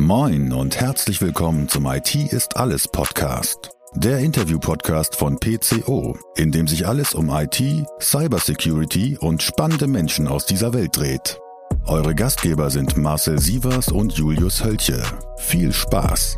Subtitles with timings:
[0.00, 3.70] Moin und herzlich willkommen zum IT ist alles Podcast.
[3.96, 7.60] Der Interview-Podcast von PCO, in dem sich alles um IT,
[8.00, 11.40] Cybersecurity und spannende Menschen aus dieser Welt dreht.
[11.86, 15.02] Eure Gastgeber sind Marcel Sievers und Julius Hölche.
[15.38, 16.36] Viel Spaß!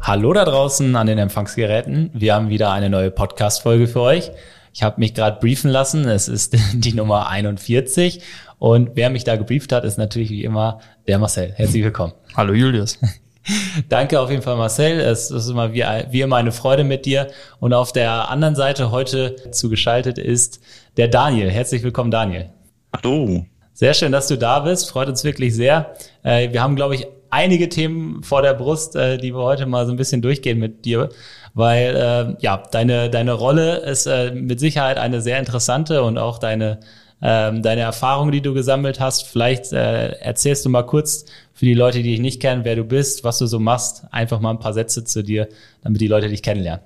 [0.00, 2.10] Hallo da draußen an den Empfangsgeräten.
[2.14, 4.30] Wir haben wieder eine neue Podcast-Folge für euch.
[4.74, 6.04] Ich habe mich gerade briefen lassen.
[6.06, 8.22] Es ist die Nummer 41.
[8.64, 11.52] Und wer mich da gebrieft hat, ist natürlich wie immer der Marcel.
[11.54, 12.14] Herzlich willkommen.
[12.34, 12.98] Hallo Julius.
[13.90, 15.00] Danke auf jeden Fall, Marcel.
[15.00, 17.26] Es ist immer wie, wie immer eine Freude mit dir.
[17.60, 20.62] Und auf der anderen Seite heute zugeschaltet ist
[20.96, 21.50] der Daniel.
[21.50, 22.48] Herzlich willkommen, Daniel.
[22.96, 23.44] Hallo.
[23.74, 24.88] Sehr schön, dass du da bist.
[24.88, 25.92] Freut uns wirklich sehr.
[26.22, 29.84] Äh, wir haben, glaube ich, einige Themen vor der Brust, äh, die wir heute mal
[29.84, 31.10] so ein bisschen durchgehen mit dir,
[31.52, 36.38] weil äh, ja deine deine Rolle ist äh, mit Sicherheit eine sehr interessante und auch
[36.38, 36.80] deine
[37.24, 39.26] ähm, deine Erfahrungen, die du gesammelt hast.
[39.26, 41.24] Vielleicht äh, erzählst du mal kurz
[41.54, 44.04] für die Leute, die dich nicht kennen, wer du bist, was du so machst.
[44.10, 45.48] Einfach mal ein paar Sätze zu dir,
[45.82, 46.84] damit die Leute dich kennenlernen.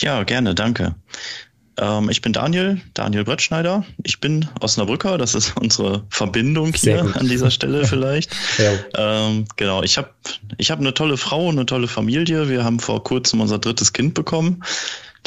[0.00, 0.94] Ja, gerne, danke.
[1.78, 3.84] Ähm, ich bin Daniel, Daniel Brettschneider.
[4.02, 8.34] Ich bin Osnabrücker, das ist unsere Verbindung hier an dieser Stelle vielleicht.
[8.56, 8.72] ja.
[9.28, 10.08] ähm, genau, ich habe
[10.56, 12.48] ich hab eine tolle Frau und eine tolle Familie.
[12.48, 14.62] Wir haben vor kurzem unser drittes Kind bekommen.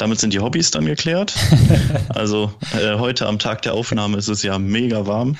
[0.00, 1.34] Damit sind die Hobbys dann geklärt.
[2.08, 5.36] also äh, heute am Tag der Aufnahme ist es ja mega warm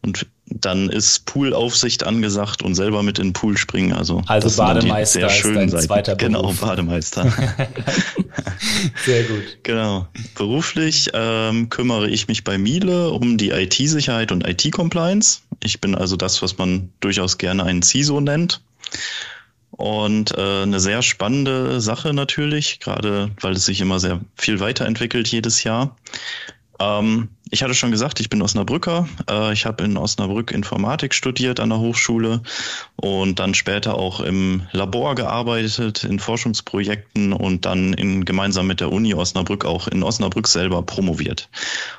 [0.00, 3.92] und dann ist Poolaufsicht angesagt und selber mit in den Pool springen.
[3.92, 6.60] Also, also Bademeister sehr schön ist dein zweiter Genau, Beruf.
[6.60, 7.30] Bademeister.
[9.04, 9.58] sehr gut.
[9.62, 10.08] Genau.
[10.34, 15.40] Beruflich ähm, kümmere ich mich bei Miele um die IT-Sicherheit und IT-Compliance.
[15.62, 18.62] Ich bin also das, was man durchaus gerne einen CISO nennt.
[19.70, 25.28] Und äh, eine sehr spannende Sache natürlich, gerade weil es sich immer sehr viel weiterentwickelt
[25.28, 25.96] jedes Jahr.
[26.80, 29.08] Ähm, ich hatte schon gesagt, ich bin Osnabrücker.
[29.28, 32.42] Äh, ich habe in Osnabrück Informatik studiert an der Hochschule
[32.96, 38.92] und dann später auch im Labor gearbeitet, in Forschungsprojekten und dann in, gemeinsam mit der
[38.92, 41.48] Uni Osnabrück auch in Osnabrück selber promoviert.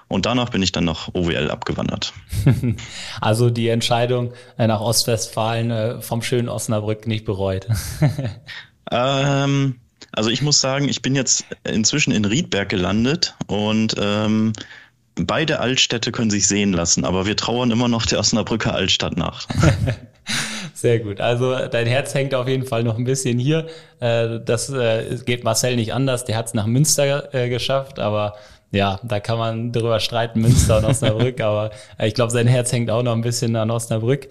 [0.07, 2.13] Und danach bin ich dann nach OWL abgewandert.
[3.21, 7.67] Also die Entscheidung äh, nach Ostwestfalen äh, vom schönen Osnabrück nicht bereut.
[8.91, 9.75] ähm,
[10.11, 14.53] also ich muss sagen, ich bin jetzt inzwischen in Riedberg gelandet und ähm,
[15.25, 19.47] beide Altstädte können sich sehen lassen, aber wir trauern immer noch der Osnabrücker Altstadt nach.
[20.73, 21.19] Sehr gut.
[21.19, 23.67] Also dein Herz hängt auf jeden Fall noch ein bisschen hier.
[23.99, 26.23] Äh, das äh, geht Marcel nicht anders.
[26.23, 28.35] Der hat es nach Münster äh, geschafft, aber
[28.71, 32.91] ja, da kann man drüber streiten, Münster und Osnabrück, aber ich glaube, sein Herz hängt
[32.91, 34.29] auch noch ein bisschen an Osnabrück.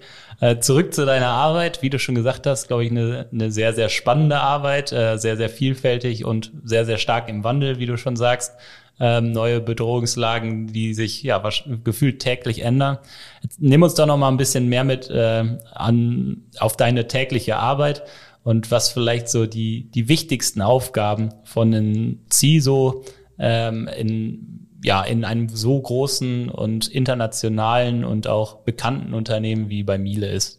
[0.61, 3.89] Zurück zu deiner Arbeit, wie du schon gesagt hast, glaube ich, eine, eine sehr, sehr
[3.89, 8.53] spannende Arbeit, sehr, sehr vielfältig und sehr, sehr stark im Wandel, wie du schon sagst.
[9.01, 11.41] Ähm, neue Bedrohungslagen, die sich ja
[11.85, 12.97] gefühlt täglich ändern.
[13.41, 17.55] Jetzt nimm uns doch noch mal ein bisschen mehr mit äh, an auf deine tägliche
[17.55, 18.03] Arbeit
[18.43, 23.05] und was vielleicht so die die wichtigsten Aufgaben von einem CISO
[23.39, 29.97] ähm, in, ja, in einem so großen und internationalen und auch bekannten Unternehmen wie bei
[29.97, 30.58] Miele ist?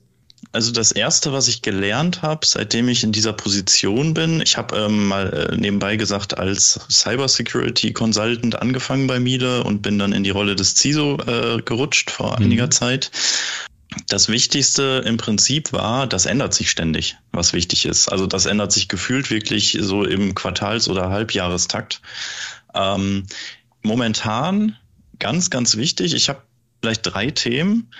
[0.53, 4.77] Also das erste, was ich gelernt habe, seitdem ich in dieser Position bin, ich habe
[4.77, 10.25] ähm, mal äh, nebenbei gesagt als Cybersecurity Consultant angefangen bei Miele und bin dann in
[10.25, 12.47] die Rolle des CISO äh, gerutscht vor mhm.
[12.47, 13.13] einiger Zeit.
[14.09, 18.09] Das Wichtigste im Prinzip war, das ändert sich ständig, was wichtig ist.
[18.09, 22.01] Also das ändert sich gefühlt wirklich so im Quartals- oder Halbjahrestakt.
[22.75, 23.27] Ähm,
[23.83, 24.77] momentan
[25.19, 26.15] ganz, ganz wichtig.
[26.15, 26.43] Ich habe
[26.81, 27.91] vielleicht drei Themen.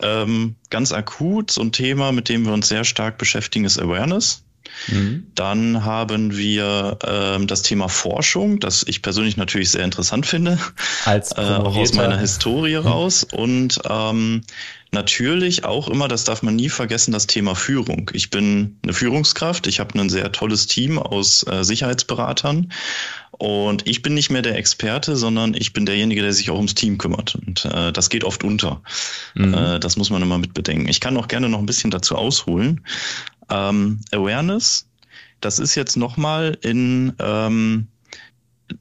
[0.00, 4.42] Ähm, ganz akut, so ein Thema, mit dem wir uns sehr stark beschäftigen, ist Awareness.
[4.88, 5.26] Mhm.
[5.34, 10.58] Dann haben wir ähm, das Thema Forschung, das ich persönlich natürlich sehr interessant finde,
[11.04, 13.26] Als äh, auch aus meiner Historie raus.
[13.30, 14.42] Und ähm,
[14.92, 18.10] natürlich auch immer, das darf man nie vergessen, das Thema Führung.
[18.14, 22.72] Ich bin eine Führungskraft, ich habe ein sehr tolles Team aus äh, Sicherheitsberatern
[23.40, 26.74] und ich bin nicht mehr der Experte, sondern ich bin derjenige, der sich auch ums
[26.74, 27.36] Team kümmert.
[27.36, 28.82] Und äh, das geht oft unter.
[29.34, 29.54] Mhm.
[29.54, 30.88] Äh, das muss man immer mit bedenken.
[30.88, 32.84] Ich kann auch gerne noch ein bisschen dazu ausholen.
[33.48, 34.86] Ähm, Awareness,
[35.40, 37.86] das ist jetzt nochmal in ähm,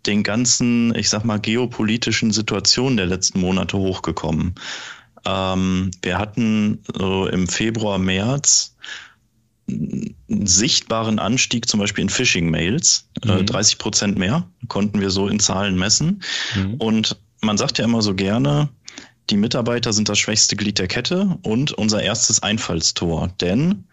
[0.05, 4.55] den ganzen, ich sag mal, geopolitischen Situationen der letzten Monate hochgekommen.
[5.23, 8.75] Ähm, wir hatten so im Februar, März
[9.69, 13.45] einen sichtbaren Anstieg zum Beispiel in Phishing-Mails, äh, mhm.
[13.45, 16.21] 30 Prozent mehr, konnten wir so in Zahlen messen.
[16.55, 16.75] Mhm.
[16.75, 18.69] Und man sagt ja immer so gerne,
[19.29, 23.29] die Mitarbeiter sind das schwächste Glied der Kette und unser erstes Einfallstor.
[23.41, 23.85] Denn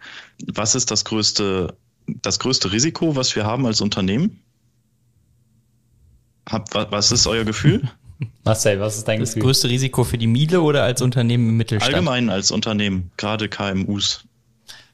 [0.47, 1.75] was ist das größte,
[2.07, 4.39] das größte Risiko, was wir haben als Unternehmen?
[6.49, 7.89] Hab, was ist euer Gefühl?
[8.43, 9.41] Marcel, was ist dein das Gefühl?
[9.41, 11.93] Das größte Risiko für die Miele oder als Unternehmen im Mittelstand?
[11.93, 14.26] Allgemein als Unternehmen, gerade KMUs.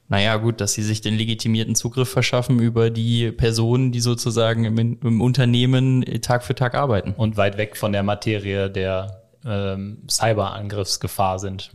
[0.08, 4.98] Naja, gut, dass sie sich den legitimierten Zugriff verschaffen über die Personen, die sozusagen im,
[5.00, 7.14] im Unternehmen Tag für Tag arbeiten.
[7.16, 11.70] Und weit weg von der Materie der ähm, Cyberangriffsgefahr sind.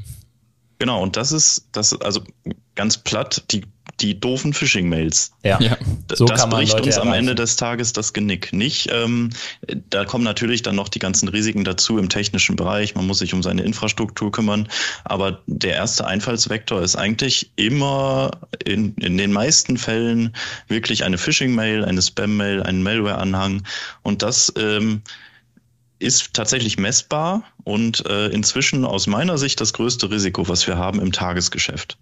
[0.78, 2.22] Genau, und das ist, das also
[2.76, 3.64] ganz platt, die
[4.00, 5.32] die doofen Phishing-Mails.
[5.44, 5.60] Ja.
[5.60, 5.78] ja.
[6.14, 7.08] So das bricht Leute uns erreichen.
[7.10, 8.54] am Ende des Tages das Genick.
[8.54, 9.30] Nicht, ähm,
[9.90, 12.96] da kommen natürlich dann noch die ganzen Risiken dazu im technischen Bereich.
[12.96, 14.68] Man muss sich um seine Infrastruktur kümmern.
[15.04, 18.32] Aber der erste Einfallsvektor ist eigentlich immer
[18.66, 20.36] in, in den meisten Fällen
[20.68, 23.64] wirklich eine Phishing-Mail, eine Spam-Mail, ein Malware-Anhang.
[24.02, 25.02] Und das ähm,
[26.00, 31.02] ist tatsächlich messbar und äh, inzwischen aus meiner Sicht das größte Risiko, was wir haben
[31.02, 31.98] im Tagesgeschäft.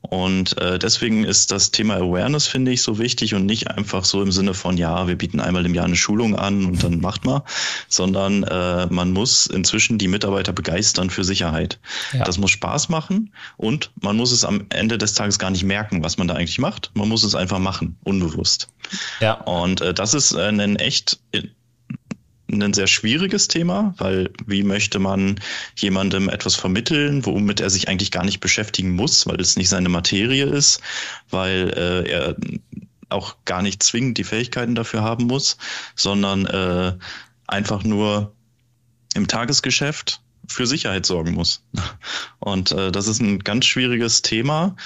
[0.00, 4.22] Und äh, deswegen ist das Thema Awareness, finde ich, so wichtig und nicht einfach so
[4.22, 7.24] im Sinne von, ja, wir bieten einmal im Jahr eine Schulung an und dann macht
[7.24, 7.42] mal,
[7.88, 11.80] sondern äh, man muss inzwischen die Mitarbeiter begeistern für Sicherheit.
[12.12, 12.24] Ja.
[12.24, 16.04] Das muss Spaß machen und man muss es am Ende des Tages gar nicht merken,
[16.04, 16.92] was man da eigentlich macht.
[16.94, 18.68] Man muss es einfach machen, unbewusst.
[19.20, 19.34] Ja.
[19.34, 21.18] Und äh, das ist äh, ein echt
[22.60, 25.40] ein sehr schwieriges Thema, weil wie möchte man
[25.76, 29.88] jemandem etwas vermitteln, womit er sich eigentlich gar nicht beschäftigen muss, weil es nicht seine
[29.88, 30.80] Materie ist,
[31.30, 32.36] weil äh, er
[33.08, 35.56] auch gar nicht zwingend die Fähigkeiten dafür haben muss,
[35.94, 36.94] sondern äh,
[37.46, 38.34] einfach nur
[39.14, 41.62] im Tagesgeschäft für Sicherheit sorgen muss.
[42.40, 44.76] Und äh, das ist ein ganz schwieriges Thema,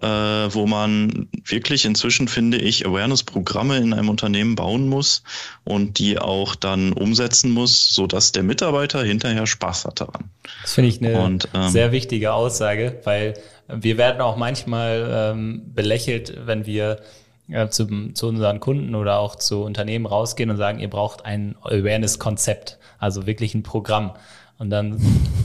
[0.00, 5.22] äh, wo man wirklich inzwischen, finde ich, Awareness-Programme in einem Unternehmen bauen muss
[5.64, 10.30] und die auch dann umsetzen muss, so dass der Mitarbeiter hinterher Spaß hat daran.
[10.62, 13.34] Das finde ich eine und, ähm, sehr wichtige Aussage, weil
[13.68, 17.00] wir werden auch manchmal ähm, belächelt, wenn wir
[17.48, 21.56] äh, zu, zu unseren Kunden oder auch zu Unternehmen rausgehen und sagen, ihr braucht ein
[21.62, 24.14] Awareness-Konzept, also wirklich ein Programm.
[24.58, 25.00] Und dann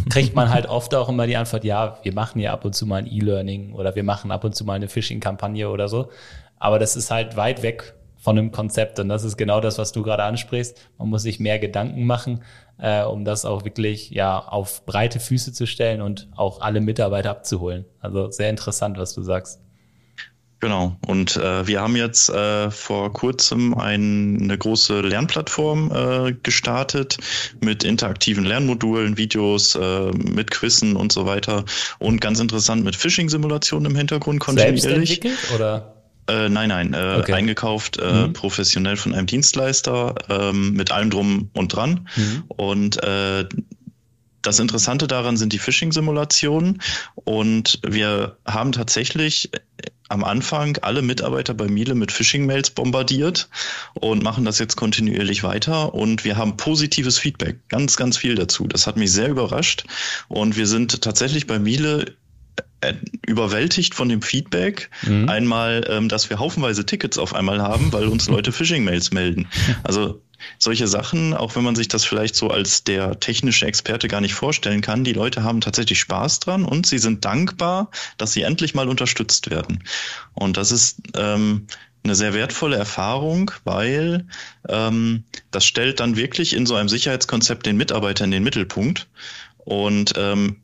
[0.10, 2.86] kriegt man halt oft auch immer die Antwort, ja, wir machen ja ab und zu
[2.86, 6.10] mal ein E-Learning oder wir machen ab und zu mal eine Phishing-Kampagne oder so.
[6.58, 9.00] Aber das ist halt weit weg von einem Konzept.
[9.00, 10.78] Und das ist genau das, was du gerade ansprichst.
[10.98, 12.44] Man muss sich mehr Gedanken machen,
[12.78, 17.32] äh, um das auch wirklich ja auf breite Füße zu stellen und auch alle Mitarbeiter
[17.32, 17.86] abzuholen.
[18.02, 19.62] Also sehr interessant, was du sagst.
[20.60, 20.98] Genau.
[21.08, 27.18] Und äh, wir haben jetzt äh, vor kurzem ein, eine große Lernplattform äh, gestartet
[27.62, 31.64] mit interaktiven Lernmodulen, Videos, äh, mit Quizzen und so weiter.
[32.00, 34.82] Und ganz interessant mit Phishing-Simulationen im Hintergrund kontinuierlich.
[34.82, 35.96] Selbst entwickelt oder?
[36.30, 37.34] Äh, nein, nein, äh, okay.
[37.34, 38.34] eingekauft, äh, mhm.
[38.34, 42.08] professionell von einem Dienstleister, ähm, mit allem drum und dran.
[42.16, 42.44] Mhm.
[42.50, 43.46] Und äh,
[44.42, 46.82] das Interessante daran sind die Phishing-Simulationen
[47.16, 49.52] und wir haben tatsächlich
[50.10, 53.48] am Anfang alle Mitarbeiter bei Miele mit Phishing-Mails bombardiert
[53.94, 58.68] und machen das jetzt kontinuierlich weiter und wir haben positives Feedback, ganz, ganz viel dazu.
[58.68, 59.86] Das hat mich sehr überrascht
[60.28, 62.16] und wir sind tatsächlich bei Miele
[62.82, 62.94] äh,
[63.28, 64.90] überwältigt von dem Feedback.
[65.04, 65.30] Mhm.
[65.30, 69.48] Einmal, ähm, dass wir haufenweise Tickets auf einmal haben, weil uns Leute Phishing-Mails melden.
[69.84, 70.22] Also
[70.58, 74.34] solche Sachen, auch wenn man sich das vielleicht so als der technische Experte gar nicht
[74.34, 78.74] vorstellen kann, die Leute haben tatsächlich Spaß dran und sie sind dankbar, dass sie endlich
[78.74, 79.84] mal unterstützt werden.
[80.34, 81.68] Und das ist ähm,
[82.04, 84.26] eine sehr wertvolle Erfahrung, weil
[84.68, 89.08] ähm, das stellt dann wirklich in so einem Sicherheitskonzept den Mitarbeiter in den Mittelpunkt.
[89.66, 90.58] Und ähm,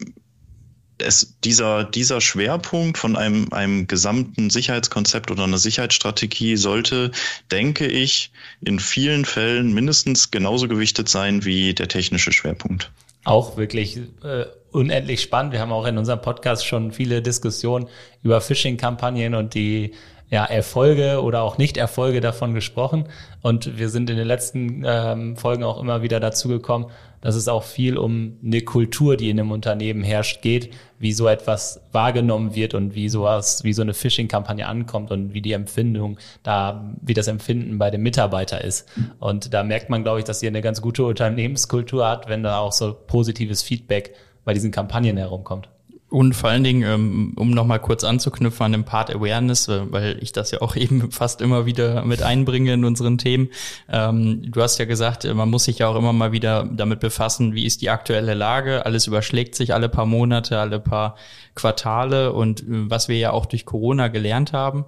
[0.98, 7.12] es, dieser, dieser Schwerpunkt von einem, einem gesamten Sicherheitskonzept oder einer Sicherheitsstrategie sollte,
[7.52, 12.92] denke ich, in vielen Fällen mindestens genauso gewichtet sein wie der technische Schwerpunkt.
[13.24, 15.52] Auch wirklich äh, unendlich spannend.
[15.52, 17.88] Wir haben auch in unserem Podcast schon viele Diskussionen
[18.24, 19.94] über Phishing-Kampagnen und die
[20.29, 23.05] ja, Erfolge oder auch Nicht-Erfolge davon gesprochen.
[23.41, 26.88] Und wir sind in den letzten ähm, Folgen auch immer wieder dazu gekommen,
[27.22, 31.27] dass es auch viel um eine Kultur, die in einem Unternehmen herrscht, geht, wie so
[31.27, 36.17] etwas wahrgenommen wird und wie sowas, wie so eine Phishing-Kampagne ankommt und wie die Empfindung
[36.44, 38.88] da, wie das Empfinden bei dem Mitarbeiter ist.
[39.20, 42.60] Und da merkt man, glaube ich, dass ihr eine ganz gute Unternehmenskultur hat, wenn da
[42.60, 44.13] auch so positives Feedback
[44.44, 45.70] bei diesen Kampagnen herumkommt.
[46.15, 50.17] Und vor allen Dingen, ähm, um nochmal kurz anzuknüpfen an dem Part Awareness, äh, weil
[50.22, 53.50] ich das ja auch eben fast immer wieder mit einbringe in unseren Themen.
[53.89, 57.01] Ähm, du hast ja gesagt, äh, man muss sich ja auch immer mal wieder damit
[57.01, 58.86] befassen, wie ist die aktuelle Lage.
[58.86, 61.17] Alles überschlägt sich alle paar Monate, alle paar
[61.53, 62.31] Quartale.
[62.31, 64.86] Und äh, was wir ja auch durch Corona gelernt haben,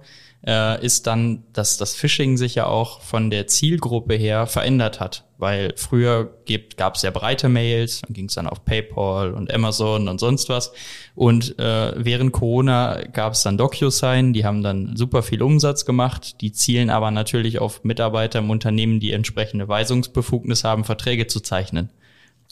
[0.80, 5.27] ist dann, dass das Phishing sich ja auch von der Zielgruppe her verändert hat.
[5.38, 6.34] Weil früher
[6.76, 10.48] gab es ja breite Mails, dann ging es dann auf PayPal und Amazon und sonst
[10.48, 10.72] was.
[11.14, 16.40] Und äh, während Corona gab es dann DocuSign, die haben dann super viel Umsatz gemacht,
[16.40, 21.90] die zielen aber natürlich auf Mitarbeiter im Unternehmen, die entsprechende Weisungsbefugnis haben, Verträge zu zeichnen.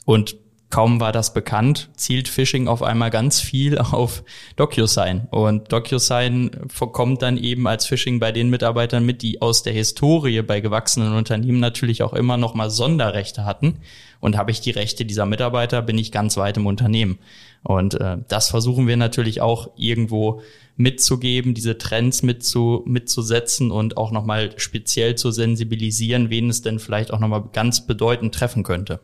[0.05, 0.37] Und
[0.71, 4.25] kaum war das bekannt, zielt Phishing auf einmal ganz viel auf
[4.57, 5.29] DocuSign.
[5.31, 6.51] Und DocuSign
[6.93, 11.15] kommt dann eben als Phishing bei den Mitarbeitern mit, die aus der Historie bei gewachsenen
[11.15, 13.79] Unternehmen natürlich auch immer noch mal Sonderrechte hatten.
[14.19, 17.19] Und habe ich die Rechte dieser Mitarbeiter, bin ich ganz weit im Unternehmen.
[17.63, 20.41] Und äh, das versuchen wir natürlich auch irgendwo
[20.77, 27.13] mitzugeben, diese Trends mitzu, mitzusetzen und auch nochmal speziell zu sensibilisieren, wen es denn vielleicht
[27.13, 29.01] auch nochmal ganz bedeutend treffen könnte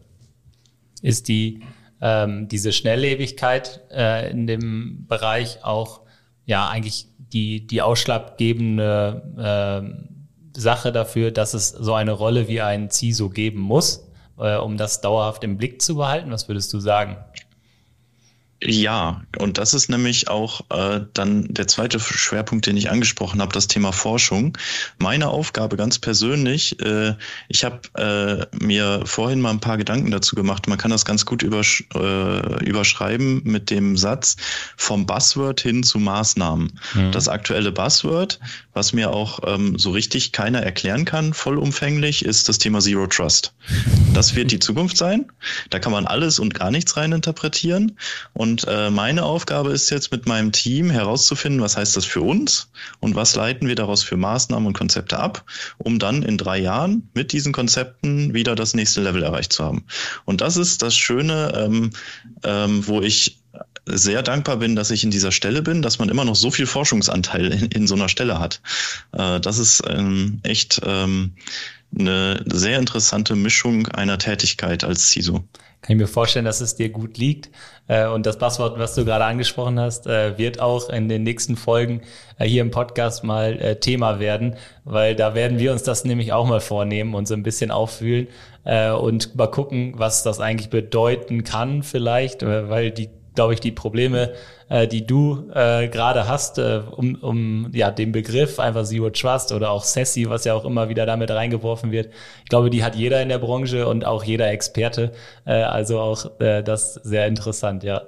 [1.03, 1.61] ist die
[2.01, 6.01] ähm, diese Schnelllebigkeit äh, in dem Bereich auch
[6.47, 12.91] ja eigentlich die die ausschlaggebende äh, Sache dafür, dass es so eine Rolle wie ein
[12.91, 16.31] CISO geben muss, äh, um das dauerhaft im Blick zu behalten.
[16.31, 17.17] Was würdest du sagen?
[18.65, 23.53] Ja, und das ist nämlich auch äh, dann der zweite Schwerpunkt, den ich angesprochen habe,
[23.53, 24.57] das Thema Forschung.
[24.99, 27.15] Meine Aufgabe ganz persönlich, äh,
[27.49, 27.81] ich habe
[28.53, 30.69] äh, mir vorhin mal ein paar Gedanken dazu gemacht.
[30.69, 34.37] Man kann das ganz gut übersch äh, überschreiben mit dem Satz
[34.77, 36.79] vom Buzzword hin zu Maßnahmen.
[36.95, 37.13] Mhm.
[37.13, 38.39] Das aktuelle Buzzword,
[38.75, 43.55] was mir auch ähm, so richtig keiner erklären kann, vollumfänglich, ist das Thema Zero Trust.
[44.15, 45.27] Das wird die Zukunft sein.
[45.71, 47.99] Da kann man alles und gar nichts rein interpretieren.
[48.35, 52.21] Und und äh, meine Aufgabe ist jetzt mit meinem Team herauszufinden, was heißt das für
[52.21, 52.69] uns
[53.01, 55.47] und was leiten wir daraus für Maßnahmen und Konzepte ab,
[55.79, 59.87] um dann in drei Jahren mit diesen Konzepten wieder das nächste Level erreicht zu haben.
[60.27, 61.93] Und das ist das Schöne, ähm,
[62.45, 63.39] ähm, wo ich
[63.87, 66.67] sehr dankbar bin, dass ich in dieser Stelle bin, dass man immer noch so viel
[66.67, 68.61] Forschungsanteil in, in so einer Stelle hat.
[69.13, 71.33] Äh, das ist ähm, echt ähm,
[71.99, 75.43] eine sehr interessante Mischung einer Tätigkeit als CISO
[75.83, 77.51] kann ich mir vorstellen, dass es dir gut liegt.
[77.89, 81.57] Äh, und das Passwort, was du gerade angesprochen hast, äh, wird auch in den nächsten
[81.57, 82.03] Folgen
[82.39, 86.47] äh, hier im Podcast mal Thema werden, weil da werden wir uns das nämlich auch
[86.47, 88.29] mal vornehmen und so ein bisschen auffühlen
[88.65, 94.33] und mal gucken, was das eigentlich bedeuten kann vielleicht, weil die glaube ich, die Probleme,
[94.69, 99.53] äh, die du äh, gerade hast, äh, um, um ja den Begriff einfach Zero Trust
[99.53, 102.13] oder auch Sassy, was ja auch immer wieder damit reingeworfen wird.
[102.43, 105.13] Ich glaube, die hat jeder in der Branche und auch jeder Experte.
[105.45, 108.03] Äh, also auch äh, das sehr interessant, ja.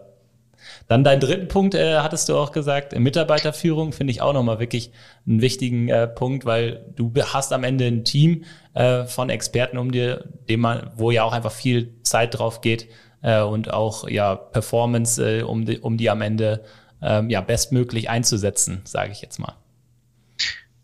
[0.88, 4.90] Dann dein dritten Punkt äh, hattest du auch gesagt, Mitarbeiterführung finde ich auch nochmal wirklich
[5.26, 9.92] einen wichtigen äh, Punkt, weil du hast am Ende ein Team äh, von Experten um
[9.92, 12.88] dir, dem man, wo ja auch einfach viel Zeit drauf geht,
[13.24, 16.62] äh, und auch ja Performance, äh, um, die, um die am Ende
[17.02, 19.54] ähm, ja bestmöglich einzusetzen, sage ich jetzt mal.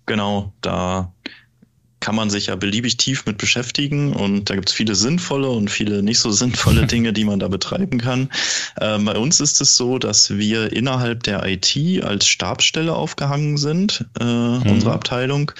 [0.06, 1.12] Genau, da
[2.00, 5.70] kann man sich ja beliebig tief mit beschäftigen und da gibt es viele sinnvolle und
[5.70, 8.30] viele nicht so sinnvolle Dinge, die man da betreiben kann.
[8.80, 14.06] Ähm, bei uns ist es so, dass wir innerhalb der IT als Stabsstelle aufgehangen sind,
[14.18, 14.62] äh, mhm.
[14.62, 15.52] unsere Abteilung.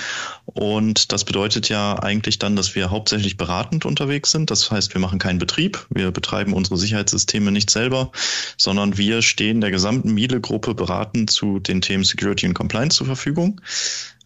[0.54, 4.50] Und das bedeutet ja eigentlich dann, dass wir hauptsächlich beratend unterwegs sind.
[4.50, 8.10] Das heißt, wir machen keinen Betrieb, wir betreiben unsere Sicherheitssysteme nicht selber,
[8.56, 13.60] sondern wir stehen der gesamten Miele-Gruppe beratend zu den Themen Security und Compliance zur Verfügung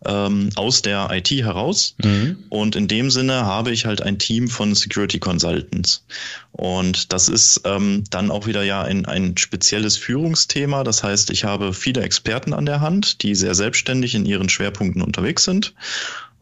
[0.07, 1.95] ähm, aus der IT heraus.
[2.03, 2.45] Mhm.
[2.49, 6.05] Und in dem Sinne habe ich halt ein Team von Security Consultants.
[6.53, 10.85] Und das ist ähm, dann auch wieder ja ein, ein spezielles Führungsthema.
[10.85, 15.03] Das heißt, ich habe viele Experten an der Hand, die sehr selbstständig in ihren Schwerpunkten
[15.03, 15.75] unterwegs sind.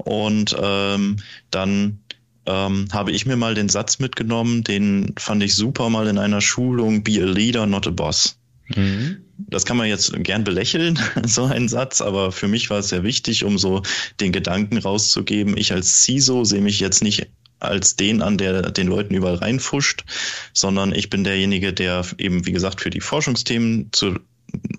[0.04, 1.16] Und ähm,
[1.50, 1.98] dann
[2.46, 6.40] ähm, habe ich mir mal den Satz mitgenommen, den fand ich super mal in einer
[6.40, 8.36] Schulung, be a leader, not a boss.
[8.74, 9.18] Mhm.
[9.38, 13.02] Das kann man jetzt gern belächeln, so ein Satz, aber für mich war es sehr
[13.02, 13.82] wichtig, um so
[14.20, 15.56] den Gedanken rauszugeben.
[15.56, 17.28] Ich als CISO sehe mich jetzt nicht
[17.60, 20.04] als den an, der den Leuten überall reinfuscht,
[20.52, 24.18] sondern ich bin derjenige, der eben, wie gesagt, für die Forschungsthemen zu,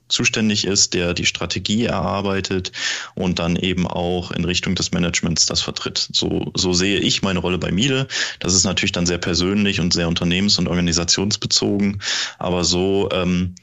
[0.08, 2.72] zuständig ist, der die Strategie erarbeitet
[3.16, 6.08] und dann eben auch in Richtung des Managements das vertritt.
[6.12, 8.08] So, so sehe ich meine Rolle bei Miele.
[8.40, 12.02] Das ist natürlich dann sehr persönlich und sehr unternehmens- und organisationsbezogen,
[12.38, 13.56] aber so ähm,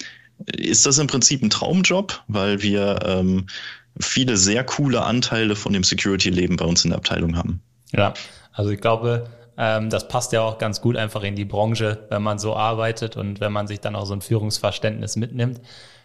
[0.46, 3.46] ist das im Prinzip ein Traumjob, weil wir ähm,
[4.00, 7.62] viele sehr coole Anteile von dem Security-Leben bei uns in der Abteilung haben.
[7.92, 8.14] Ja,
[8.52, 12.22] also ich glaube, ähm, das passt ja auch ganz gut einfach in die Branche, wenn
[12.22, 15.60] man so arbeitet und wenn man sich dann auch so ein Führungsverständnis mitnimmt.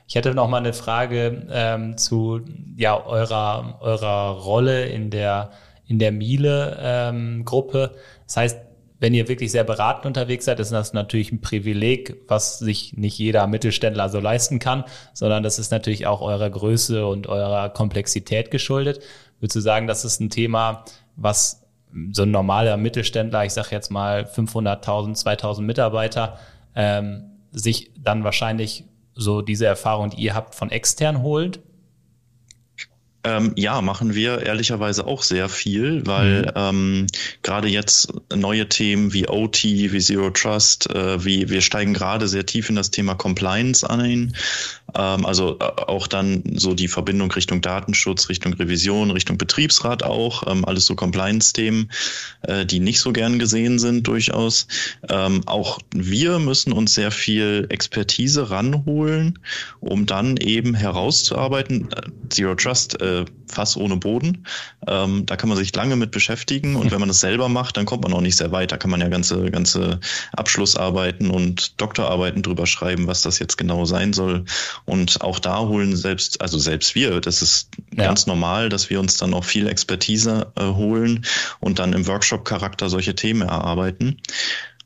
[0.08, 2.42] Ich hätte noch mal eine Frage ähm, zu
[2.76, 5.52] ja eurer eurer Rolle in der
[5.88, 7.46] in der Miele ähm.
[8.26, 8.58] Das heißt,
[9.00, 13.18] wenn ihr wirklich sehr beratend unterwegs seid, ist das natürlich ein Privileg, was sich nicht
[13.18, 18.52] jeder Mittelständler so leisten kann, sondern das ist natürlich auch eurer Größe und eurer Komplexität
[18.52, 19.02] geschuldet.
[19.40, 20.86] Würdest du sagen, das ist ein Thema,
[21.18, 21.64] was
[22.12, 26.40] so ein normaler Mittelständler, ich sage jetzt mal 500.000, 2.000 Mitarbeiter,
[26.76, 28.86] ähm, sich dann wahrscheinlich
[29.16, 31.60] so diese Erfahrung, die ihr habt, von extern holt?
[33.26, 36.52] Ähm, ja, machen wir ehrlicherweise auch sehr viel, weil mhm.
[36.56, 37.08] ähm,
[37.42, 42.46] gerade jetzt neue Themen wie OT, wie Zero Trust, äh, wie wir steigen gerade sehr
[42.46, 44.36] tief in das Thema Compliance ein.
[44.94, 50.44] Ähm, also äh, auch dann so die Verbindung Richtung Datenschutz, Richtung Revision, Richtung Betriebsrat auch,
[50.46, 51.92] ähm, alles so Compliance-Themen,
[52.44, 54.68] äh, die nicht so gern gesehen sind durchaus.
[55.10, 59.40] Ähm, auch wir müssen uns sehr viel Expertise ranholen,
[59.80, 61.90] um dann eben herauszuarbeiten.
[61.92, 64.46] Äh, Zero Trust äh, äh, Fass ohne Boden.
[64.88, 67.86] Ähm, da kann man sich lange mit beschäftigen und wenn man das selber macht, dann
[67.86, 68.72] kommt man auch nicht sehr weit.
[68.72, 70.00] Da kann man ja ganze, ganze
[70.34, 74.46] Abschlussarbeiten und Doktorarbeiten drüber schreiben, was das jetzt genau sein soll.
[74.86, 78.06] Und auch da holen selbst, also selbst wir, das ist ja.
[78.06, 81.26] ganz normal, dass wir uns dann auch viel Expertise äh, holen
[81.60, 84.20] und dann im Workshop-Charakter solche Themen erarbeiten.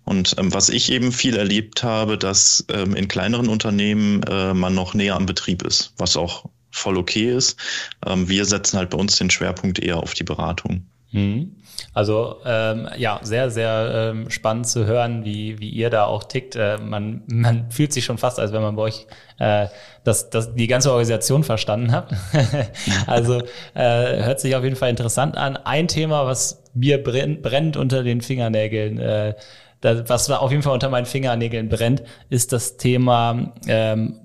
[0.09, 4.73] Und ähm, was ich eben viel erlebt habe, dass ähm, in kleineren Unternehmen äh, man
[4.73, 7.59] noch näher am Betrieb ist, was auch voll okay ist.
[8.05, 10.85] Ähm, wir setzen halt bei uns den Schwerpunkt eher auf die Beratung.
[11.11, 11.55] Mhm.
[11.93, 16.55] Also ähm, ja, sehr, sehr ähm, spannend zu hören, wie, wie ihr da auch tickt.
[16.55, 19.07] Äh, man, man fühlt sich schon fast, als wenn man bei euch
[19.39, 19.67] äh,
[20.03, 22.13] das, das, die ganze Organisation verstanden hat.
[23.07, 23.41] also
[23.73, 25.57] äh, hört sich auf jeden Fall interessant an.
[25.57, 29.33] Ein Thema, was mir brennt, brennt unter den Fingernägeln, äh,
[29.81, 34.19] das, was auf jeden Fall unter meinen Fingernägeln brennt, ist das Thema ähm,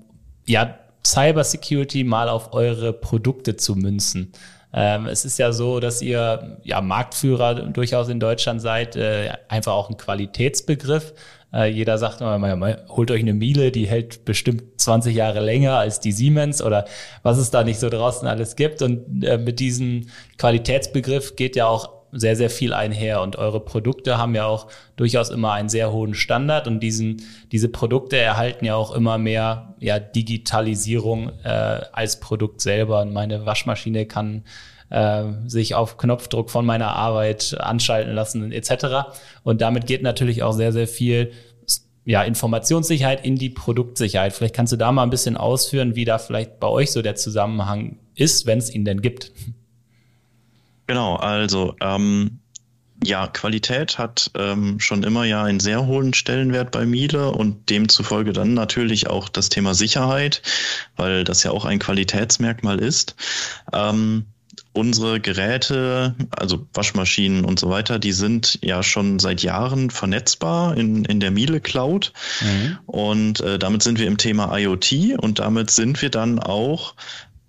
[0.45, 4.33] ja Cybersecurity mal auf eure Produkte zu münzen.
[4.73, 9.71] Ähm, es ist ja so, dass ihr ja Marktführer durchaus in Deutschland seid, äh, einfach
[9.71, 11.13] auch ein Qualitätsbegriff.
[11.53, 16.01] Äh, jeder sagt immer, holt euch eine Miele, die hält bestimmt 20 Jahre länger als
[16.01, 16.85] die Siemens oder
[17.23, 18.81] was es da nicht so draußen alles gibt.
[18.81, 20.07] Und äh, mit diesem
[20.37, 25.29] Qualitätsbegriff geht ja auch sehr, sehr viel einher und eure Produkte haben ja auch durchaus
[25.29, 29.99] immer einen sehr hohen Standard und diesen, diese Produkte erhalten ja auch immer mehr ja,
[29.99, 33.01] Digitalisierung äh, als Produkt selber.
[33.01, 34.45] Und meine Waschmaschine kann
[34.89, 39.09] äh, sich auf Knopfdruck von meiner Arbeit anschalten lassen etc.
[39.43, 41.31] Und damit geht natürlich auch sehr, sehr viel
[42.05, 44.31] ja, Informationssicherheit in die Produktsicherheit.
[44.31, 47.15] Vielleicht kannst du da mal ein bisschen ausführen, wie da vielleicht bei euch so der
[47.15, 49.31] Zusammenhang ist, wenn es ihn denn gibt.
[50.87, 52.39] Genau, also ähm,
[53.03, 58.33] ja, Qualität hat ähm, schon immer ja einen sehr hohen Stellenwert bei Miele und demzufolge
[58.33, 60.41] dann natürlich auch das Thema Sicherheit,
[60.95, 63.15] weil das ja auch ein Qualitätsmerkmal ist.
[63.73, 64.25] Ähm,
[64.73, 71.05] unsere Geräte, also Waschmaschinen und so weiter, die sind ja schon seit Jahren vernetzbar in,
[71.05, 72.11] in der Miele Cloud.
[72.41, 72.77] Mhm.
[72.85, 76.95] Und äh, damit sind wir im Thema IoT und damit sind wir dann auch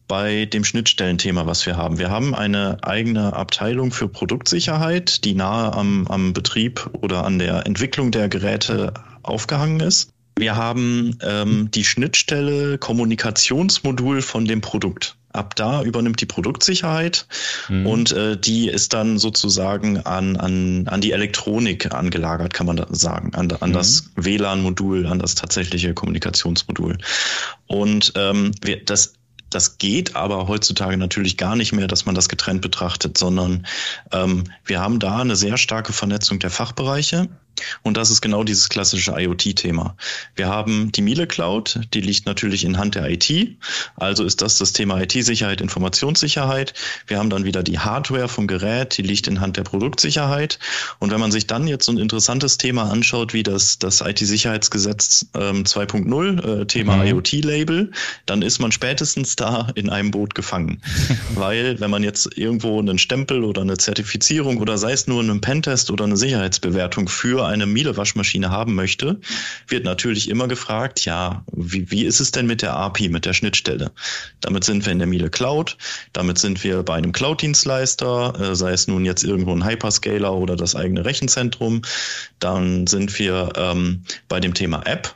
[0.08, 1.98] bei dem Schnittstellenthema, was wir haben.
[1.98, 7.66] Wir haben eine eigene Abteilung für Produktsicherheit, die nahe am, am Betrieb oder an der
[7.66, 10.10] Entwicklung der Geräte aufgehangen ist.
[10.38, 15.16] Wir haben ähm, die Schnittstelle Kommunikationsmodul von dem Produkt.
[15.32, 17.26] Ab da übernimmt die Produktsicherheit
[17.68, 17.86] mhm.
[17.86, 23.34] und äh, die ist dann sozusagen an, an, an die Elektronik angelagert, kann man sagen,
[23.34, 23.74] an, an mhm.
[23.74, 26.98] das WLAN-Modul, an das tatsächliche Kommunikationsmodul.
[27.66, 29.14] Und ähm, wir, das
[29.50, 33.66] das geht aber heutzutage natürlich gar nicht mehr, dass man das getrennt betrachtet, sondern
[34.12, 37.28] ähm, wir haben da eine sehr starke Vernetzung der Fachbereiche.
[37.82, 39.96] Und das ist genau dieses klassische IoT-Thema.
[40.34, 43.56] Wir haben die Miele Cloud, die liegt natürlich in Hand der IT.
[43.96, 46.74] Also ist das das Thema IT-Sicherheit, Informationssicherheit.
[47.06, 50.58] Wir haben dann wieder die Hardware vom Gerät, die liegt in Hand der Produktsicherheit.
[50.98, 55.26] Und wenn man sich dann jetzt so ein interessantes Thema anschaut, wie das, das IT-Sicherheitsgesetz
[55.34, 57.06] ähm, 2.0, äh, Thema mhm.
[57.06, 57.90] IoT-Label,
[58.26, 60.82] dann ist man spätestens da in einem Boot gefangen.
[61.34, 65.40] Weil wenn man jetzt irgendwo einen Stempel oder eine Zertifizierung oder sei es nur einen
[65.40, 69.20] Pentest oder eine Sicherheitsbewertung für eine Miele-Waschmaschine haben möchte,
[69.68, 73.32] wird natürlich immer gefragt, ja, wie, wie ist es denn mit der API, mit der
[73.32, 73.90] Schnittstelle?
[74.40, 75.76] Damit sind wir in der Miele Cloud,
[76.12, 80.56] damit sind wir bei einem Cloud-Dienstleister, äh, sei es nun jetzt irgendwo ein Hyperscaler oder
[80.56, 81.82] das eigene Rechenzentrum.
[82.38, 85.15] Dann sind wir ähm, bei dem Thema App,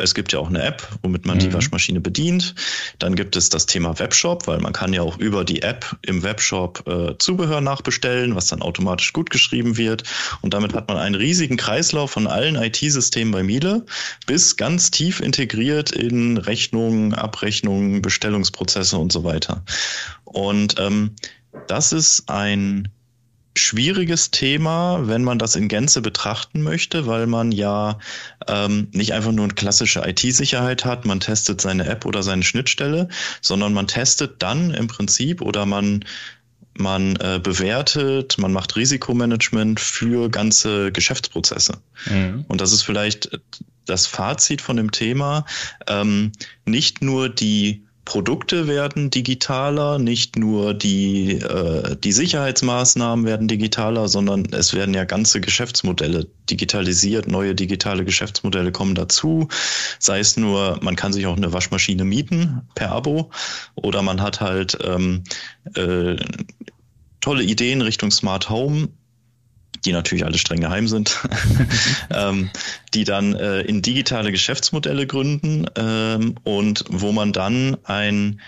[0.00, 1.40] es gibt ja auch eine App, womit man mhm.
[1.40, 2.54] die Waschmaschine bedient.
[2.98, 6.22] Dann gibt es das Thema Webshop, weil man kann ja auch über die App im
[6.22, 10.04] Webshop äh, Zubehör nachbestellen, was dann automatisch gut geschrieben wird.
[10.40, 13.84] Und damit hat man einen riesigen Kreislauf von allen IT-Systemen bei Miele
[14.26, 19.62] bis ganz tief integriert in Rechnungen, Abrechnungen, Bestellungsprozesse und so weiter.
[20.24, 21.14] Und ähm,
[21.66, 22.88] das ist ein
[23.56, 27.98] schwieriges Thema, wenn man das in Gänze betrachten möchte, weil man ja
[28.46, 33.08] ähm, nicht einfach nur eine klassische IT-Sicherheit hat, man testet seine App oder seine Schnittstelle,
[33.40, 36.04] sondern man testet dann im Prinzip oder man
[36.74, 41.78] man äh, bewertet, man macht Risikomanagement für ganze Geschäftsprozesse.
[42.06, 42.44] Mhm.
[42.48, 43.40] Und das ist vielleicht
[43.86, 45.44] das Fazit von dem Thema.
[45.88, 46.32] Ähm,
[46.64, 54.46] nicht nur die Produkte werden digitaler, nicht nur die, äh, die Sicherheitsmaßnahmen werden digitaler, sondern
[54.50, 59.46] es werden ja ganze Geschäftsmodelle digitalisiert, neue digitale Geschäftsmodelle kommen dazu.
[60.00, 63.30] Sei es nur, man kann sich auch eine Waschmaschine mieten per Abo
[63.76, 65.22] oder man hat halt ähm,
[65.76, 66.16] äh,
[67.20, 68.88] tolle Ideen Richtung Smart Home
[69.84, 71.18] die natürlich alle streng geheim sind,
[72.14, 72.50] ähm,
[72.94, 78.40] die dann äh, in digitale Geschäftsmodelle gründen ähm, und wo man dann ein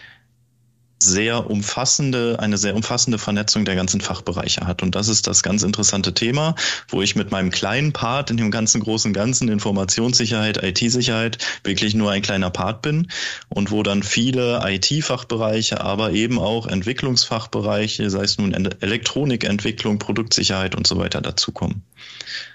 [1.03, 4.83] sehr umfassende, eine sehr umfassende Vernetzung der ganzen Fachbereiche hat.
[4.83, 6.55] Und das ist das ganz interessante Thema,
[6.89, 12.11] wo ich mit meinem kleinen Part in dem ganzen großen Ganzen Informationssicherheit, IT-Sicherheit wirklich nur
[12.11, 13.09] ein kleiner Part bin
[13.49, 20.87] und wo dann viele IT-Fachbereiche, aber eben auch Entwicklungsfachbereiche, sei es nun Elektronikentwicklung, Produktsicherheit und
[20.87, 21.83] so weiter dazukommen.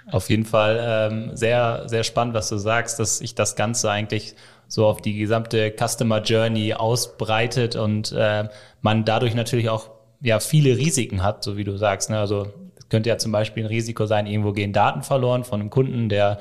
[0.10, 0.79] Auf jeden Fall
[1.12, 4.36] ähm, sehr, sehr spannend, was du sagst, dass ich das Ganze eigentlich
[4.67, 8.47] so auf die gesamte Customer Journey ausbreitet und äh,
[8.82, 9.89] man dadurch natürlich auch
[10.21, 12.10] ja viele Risiken hat, so wie du sagst.
[12.10, 12.19] Ne?
[12.19, 15.69] Also es könnte ja zum Beispiel ein Risiko sein, irgendwo gehen Daten verloren von einem
[15.69, 16.39] Kunden, der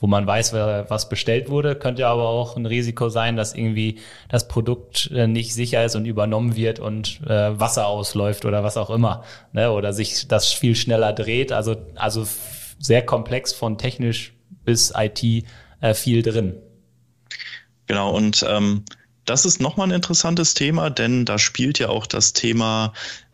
[0.00, 4.48] wo man weiß, was bestellt wurde, könnte aber auch ein Risiko sein, dass irgendwie das
[4.48, 8.90] Produkt äh, nicht sicher ist und übernommen wird und äh, Wasser ausläuft oder was auch
[8.90, 9.70] immer, ne?
[9.70, 11.52] oder sich das viel schneller dreht.
[11.52, 12.26] Also also
[12.78, 14.34] sehr komplex von technisch
[14.64, 15.22] bis IT
[15.80, 16.56] äh, viel drin.
[17.86, 18.84] Genau, und ähm,
[19.24, 22.92] das ist nochmal ein interessantes Thema, denn da spielt ja auch das Thema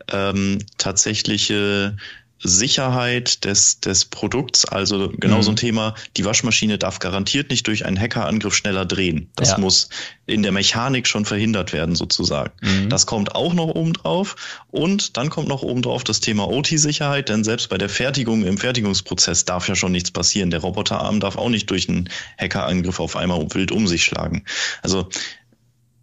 [0.09, 1.97] ähm, tatsächliche
[2.43, 5.43] Sicherheit des, des Produkts, also genau mhm.
[5.43, 9.29] so ein Thema, die Waschmaschine darf garantiert nicht durch einen Hackerangriff schneller drehen.
[9.35, 9.57] Das ja.
[9.59, 9.89] muss
[10.25, 12.51] in der Mechanik schon verhindert werden, sozusagen.
[12.61, 12.89] Mhm.
[12.89, 14.35] Das kommt auch noch oben drauf.
[14.71, 18.57] Und dann kommt noch oben drauf das Thema OT-Sicherheit, denn selbst bei der Fertigung im
[18.57, 20.49] Fertigungsprozess darf ja schon nichts passieren.
[20.49, 24.43] Der Roboterarm darf auch nicht durch einen Hackerangriff auf einmal wild um sich schlagen.
[24.81, 25.09] Also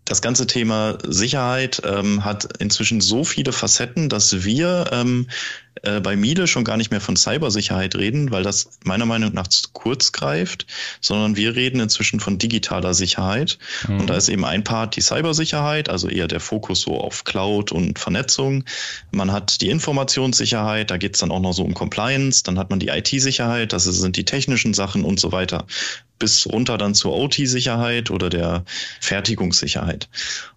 [0.09, 5.29] das ganze Thema Sicherheit ähm, hat inzwischen so viele Facetten, dass wir ähm,
[5.83, 9.49] äh, bei Miele schon gar nicht mehr von Cybersicherheit reden, weil das meiner Meinung nach
[9.49, 10.67] zu kurz greift,
[11.01, 13.59] sondern wir reden inzwischen von digitaler Sicherheit.
[13.87, 14.01] Mhm.
[14.01, 17.73] Und da ist eben ein Part die Cybersicherheit, also eher der Fokus so auf Cloud
[17.73, 18.65] und Vernetzung.
[19.11, 22.71] Man hat die Informationssicherheit, da geht es dann auch noch so um Compliance, dann hat
[22.71, 25.67] man die IT-Sicherheit, das sind die technischen Sachen und so weiter
[26.19, 28.65] bis runter dann zur OT-Sicherheit oder der
[29.01, 30.09] Fertigungssicherheit.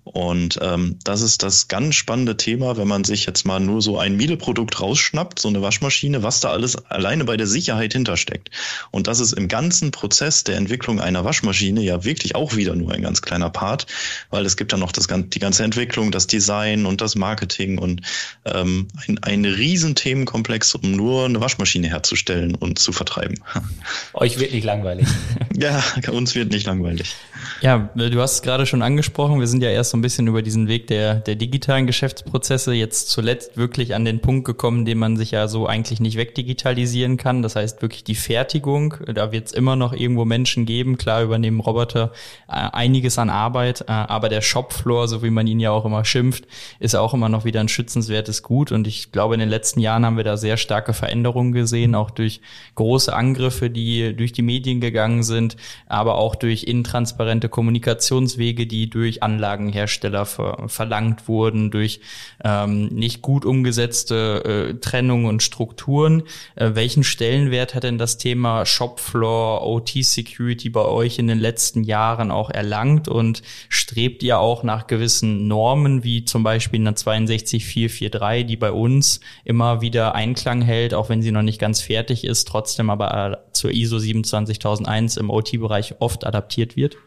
[0.03, 3.99] Und ähm, das ist das ganz spannende Thema, wenn man sich jetzt mal nur so
[3.99, 4.79] ein Miele-Produkt
[5.11, 8.49] rausschnappt, so eine Waschmaschine, was da alles alleine bei der Sicherheit hintersteckt.
[8.91, 12.91] Und das ist im ganzen Prozess der Entwicklung einer Waschmaschine ja wirklich auch wieder nur
[12.91, 13.87] ein ganz kleiner Part,
[14.29, 18.01] weil es gibt dann noch das, die ganze Entwicklung, das Design und das Marketing und
[18.45, 23.39] ähm, ein, ein riesen Themenkomplex, um nur eine Waschmaschine herzustellen und zu vertreiben.
[24.13, 25.07] Euch wird nicht langweilig.
[25.55, 27.15] ja, uns wird nicht langweilig.
[27.61, 30.41] Ja, du hast es gerade schon angesprochen, wir sind ja erst so ein bisschen über
[30.41, 35.15] diesen Weg der, der digitalen Geschäftsprozesse jetzt zuletzt wirklich an den Punkt gekommen, den man
[35.15, 37.41] sich ja so eigentlich nicht wegdigitalisieren kann.
[37.41, 38.95] Das heißt wirklich die Fertigung.
[39.07, 40.97] Da wird es immer noch irgendwo Menschen geben.
[40.97, 42.11] Klar übernehmen Roboter
[42.49, 46.03] äh, einiges an Arbeit, äh, aber der Shopfloor, so wie man ihn ja auch immer
[46.03, 46.45] schimpft,
[46.79, 48.73] ist auch immer noch wieder ein schützenswertes Gut.
[48.73, 52.11] Und ich glaube, in den letzten Jahren haben wir da sehr starke Veränderungen gesehen, auch
[52.11, 52.41] durch
[52.75, 55.55] große Angriffe, die durch die Medien gegangen sind,
[55.87, 62.01] aber auch durch intransparente Kommunikationswege, die durch Anlagen Hersteller ver verlangt wurden durch
[62.43, 66.23] ähm, nicht gut umgesetzte äh, Trennung und Strukturen.
[66.55, 72.31] Äh, welchen Stellenwert hat denn das Thema Shopfloor, OT-Security bei euch in den letzten Jahren
[72.31, 78.45] auch erlangt und strebt ihr auch nach gewissen Normen, wie zum Beispiel in der 62443,
[78.45, 82.47] die bei uns immer wieder Einklang hält, auch wenn sie noch nicht ganz fertig ist,
[82.47, 86.97] trotzdem aber äh, zur ISO 27001 im OT-Bereich oft adaptiert wird?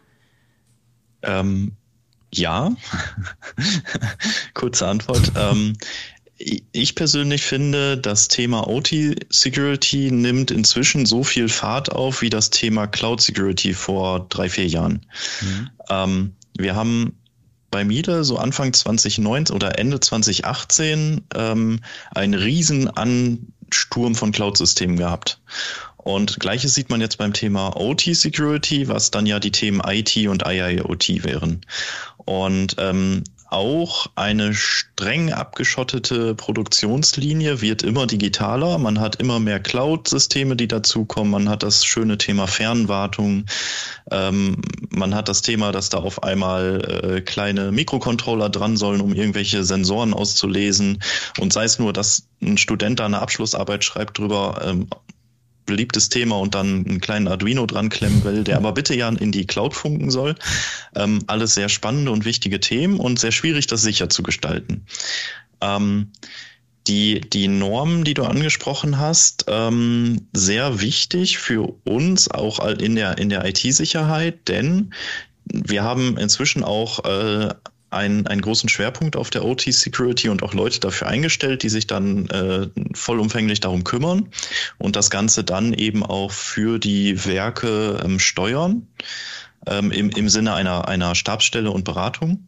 [1.23, 1.75] Ähm,
[2.33, 2.71] ja,
[4.53, 5.31] kurze Antwort.
[5.37, 5.77] ähm,
[6.37, 12.87] ich persönlich finde, das Thema OT-Security nimmt inzwischen so viel Fahrt auf wie das Thema
[12.87, 15.05] Cloud-Security vor drei, vier Jahren.
[15.41, 15.69] Mhm.
[15.89, 17.17] Ähm, wir haben
[17.71, 21.79] bei Miele so Anfang 2019 oder Ende 2018 ähm,
[22.13, 25.39] einen riesen Ansturm von Cloud-Systemen gehabt.
[25.97, 30.45] Und gleiches sieht man jetzt beim Thema OT-Security, was dann ja die Themen IT und
[30.45, 31.61] IIoT wären.
[32.17, 33.23] Und ähm,
[33.55, 38.77] auch eine streng abgeschottete Produktionslinie wird immer digitaler.
[38.77, 41.31] Man hat immer mehr Cloud-Systeme, die dazukommen.
[41.31, 43.45] Man hat das schöne Thema Fernwartung.
[44.11, 49.13] Ähm, man hat das Thema, dass da auf einmal äh, kleine Mikrocontroller dran sollen, um
[49.13, 51.01] irgendwelche Sensoren auszulesen.
[51.39, 54.89] Und sei es nur, dass ein Student da eine Abschlussarbeit schreibt drüber, ähm,
[55.65, 59.31] beliebtes Thema und dann einen kleinen Arduino dran klemmen will, der aber bitte ja in
[59.31, 60.35] die Cloud funken soll.
[60.95, 64.85] Ähm, alles sehr spannende und wichtige Themen und sehr schwierig, das sicher zu gestalten.
[65.61, 66.11] Ähm,
[66.87, 73.17] die, die Normen, die du angesprochen hast, ähm, sehr wichtig für uns auch in der,
[73.17, 74.93] in der IT-Sicherheit, denn
[75.45, 77.53] wir haben inzwischen auch äh,
[77.89, 82.27] einen, einen großen Schwerpunkt auf der OT-Security und auch Leute dafür eingestellt, die sich dann
[82.29, 84.29] äh, vollumfänglich darum kümmern
[84.77, 88.87] und das Ganze dann eben auch für die Werke ähm, steuern
[89.67, 92.47] ähm, im, im Sinne einer, einer Stabsstelle und Beratung.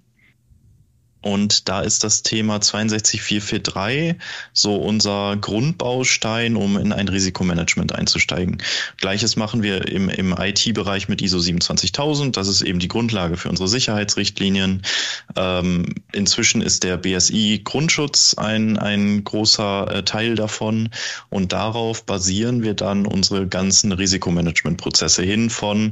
[1.28, 4.16] Und da ist das Thema 62443
[4.54, 8.64] so unser Grundbaustein, um in ein Risikomanagement einzusteigen.
[8.96, 12.38] Gleiches machen wir im, im IT-Bereich mit ISO 27000.
[12.38, 14.84] Das ist eben die Grundlage für unsere Sicherheitsrichtlinien.
[15.36, 20.92] Ähm, inzwischen ist der BSI Grundschutz ein, ein großer äh, Teil davon.
[21.30, 25.92] Und darauf basieren wir dann unsere ganzen Risikomanagementprozesse hin von,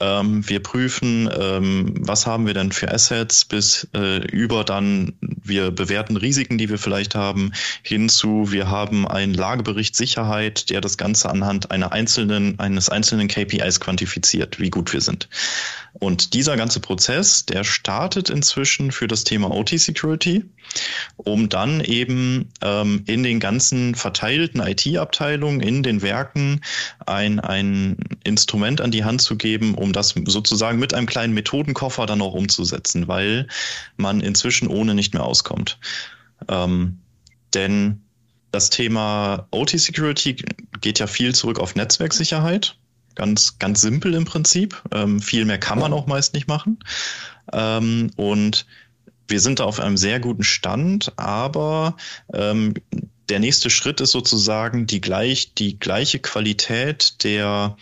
[0.00, 5.70] ähm, wir prüfen, ähm, was haben wir denn für Assets bis äh, über dann wir
[5.70, 7.52] bewerten Risiken, die wir vielleicht haben,
[7.82, 13.80] hinzu, wir haben einen Lagebericht Sicherheit, der das Ganze anhand einer einzelnen, eines einzelnen KPIs
[13.80, 15.28] quantifiziert, wie gut wir sind.
[15.98, 20.44] Und dieser ganze Prozess, der startet inzwischen für das Thema OT-Security,
[21.16, 26.60] um dann eben ähm, in den ganzen verteilten IT-Abteilungen, in den Werken
[27.06, 32.04] ein, ein Instrument an die Hand zu geben, um das sozusagen mit einem kleinen Methodenkoffer
[32.04, 33.48] dann auch umzusetzen, weil
[33.96, 35.78] man inzwischen ohne nicht mehr auskommt.
[36.48, 36.98] Ähm,
[37.54, 38.02] denn
[38.52, 40.36] das Thema OT-Security
[40.80, 42.76] geht ja viel zurück auf Netzwerksicherheit.
[43.16, 44.80] Ganz, ganz simpel im Prinzip.
[44.92, 46.78] Ähm, viel mehr kann man auch meist nicht machen.
[47.52, 48.66] Ähm, und
[49.28, 51.96] wir sind da auf einem sehr guten Stand, aber
[52.32, 52.74] ähm,
[53.28, 57.76] der nächste Schritt ist sozusagen die gleich die gleiche Qualität der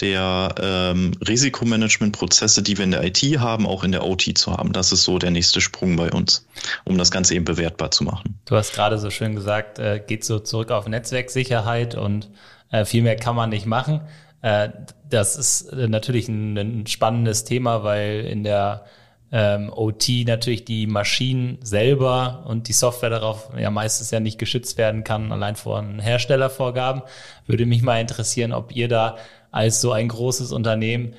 [0.00, 4.72] der ähm, Risikomanagementprozesse, die wir in der IT haben, auch in der OT zu haben.
[4.72, 6.46] Das ist so der nächste Sprung bei uns,
[6.84, 8.38] um das Ganze eben bewertbar zu machen.
[8.44, 12.30] Du hast gerade so schön gesagt, äh, geht so zurück auf Netzwerksicherheit und
[12.70, 14.02] äh, viel mehr kann man nicht machen.
[14.42, 14.70] Äh,
[15.08, 18.84] das ist äh, natürlich ein, spannendes Thema, weil in der
[19.30, 24.78] ähm, OT natürlich die Maschinen selber und die Software darauf ja meistens ja nicht geschützt
[24.78, 27.02] werden kann, allein vor Herstellervorgaben.
[27.46, 29.16] Würde mich mal interessieren, ob ihr da
[29.50, 31.14] als so ein großes Unternehmen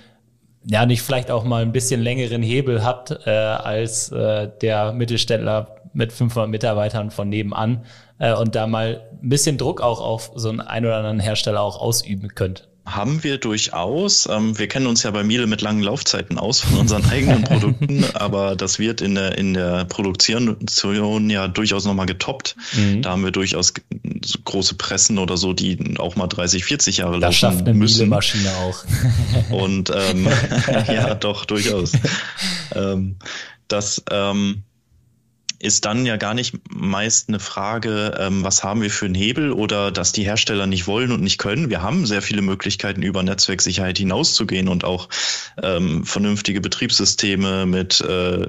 [0.65, 5.75] ja nicht vielleicht auch mal ein bisschen längeren Hebel habt äh, als äh, der Mittelständler
[5.93, 7.86] mit 500 Mitarbeitern von nebenan
[8.17, 11.62] äh, und da mal ein bisschen Druck auch auf so einen ein oder anderen Hersteller
[11.62, 12.68] auch ausüben könnt.
[12.95, 14.28] Haben wir durchaus.
[14.30, 18.04] Ähm, wir kennen uns ja bei Miele mit langen Laufzeiten aus von unseren eigenen Produkten,
[18.13, 22.56] aber das wird in der, in der Produktion ja durchaus nochmal getoppt.
[22.73, 23.02] Mhm.
[23.02, 23.73] Da haben wir durchaus
[24.45, 28.10] große Pressen oder so, die auch mal 30, 40 Jahre das laufen schafft eine müssen.
[28.10, 28.84] Maschine auch.
[29.52, 30.28] Und ähm,
[30.88, 31.93] ja, doch, durchaus.
[32.75, 33.17] ähm,
[33.67, 34.63] das ähm,
[35.59, 39.51] ist dann ja gar nicht meist eine Frage, ähm, was haben wir für einen Hebel
[39.51, 41.69] oder dass die Hersteller nicht wollen und nicht können.
[41.69, 45.09] Wir haben sehr viele Möglichkeiten, über Netzwerksicherheit hinauszugehen und auch
[45.61, 48.47] ähm, vernünftige Betriebssysteme mit äh,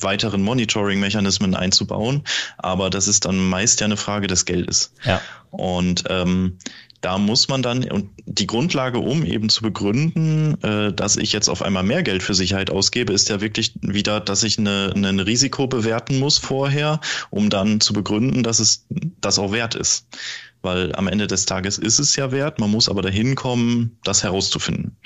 [0.00, 2.24] weiteren Monitoring-Mechanismen einzubauen.
[2.58, 4.92] Aber das ist dann meist ja eine Frage des Geldes.
[5.04, 5.22] Ja.
[5.50, 6.58] Und ähm,
[7.00, 11.48] da muss man dann, und die Grundlage, um eben zu begründen, äh, dass ich jetzt
[11.48, 15.20] auf einmal mehr Geld für Sicherheit ausgebe, ist ja wirklich wieder, dass ich eine, ein
[15.20, 18.86] Risiko bewerten muss vorher, um dann zu begründen, dass es
[19.20, 20.06] das auch wert ist.
[20.62, 24.22] Weil am Ende des Tages ist es ja wert, man muss aber dahin kommen, das
[24.22, 24.96] herauszufinden.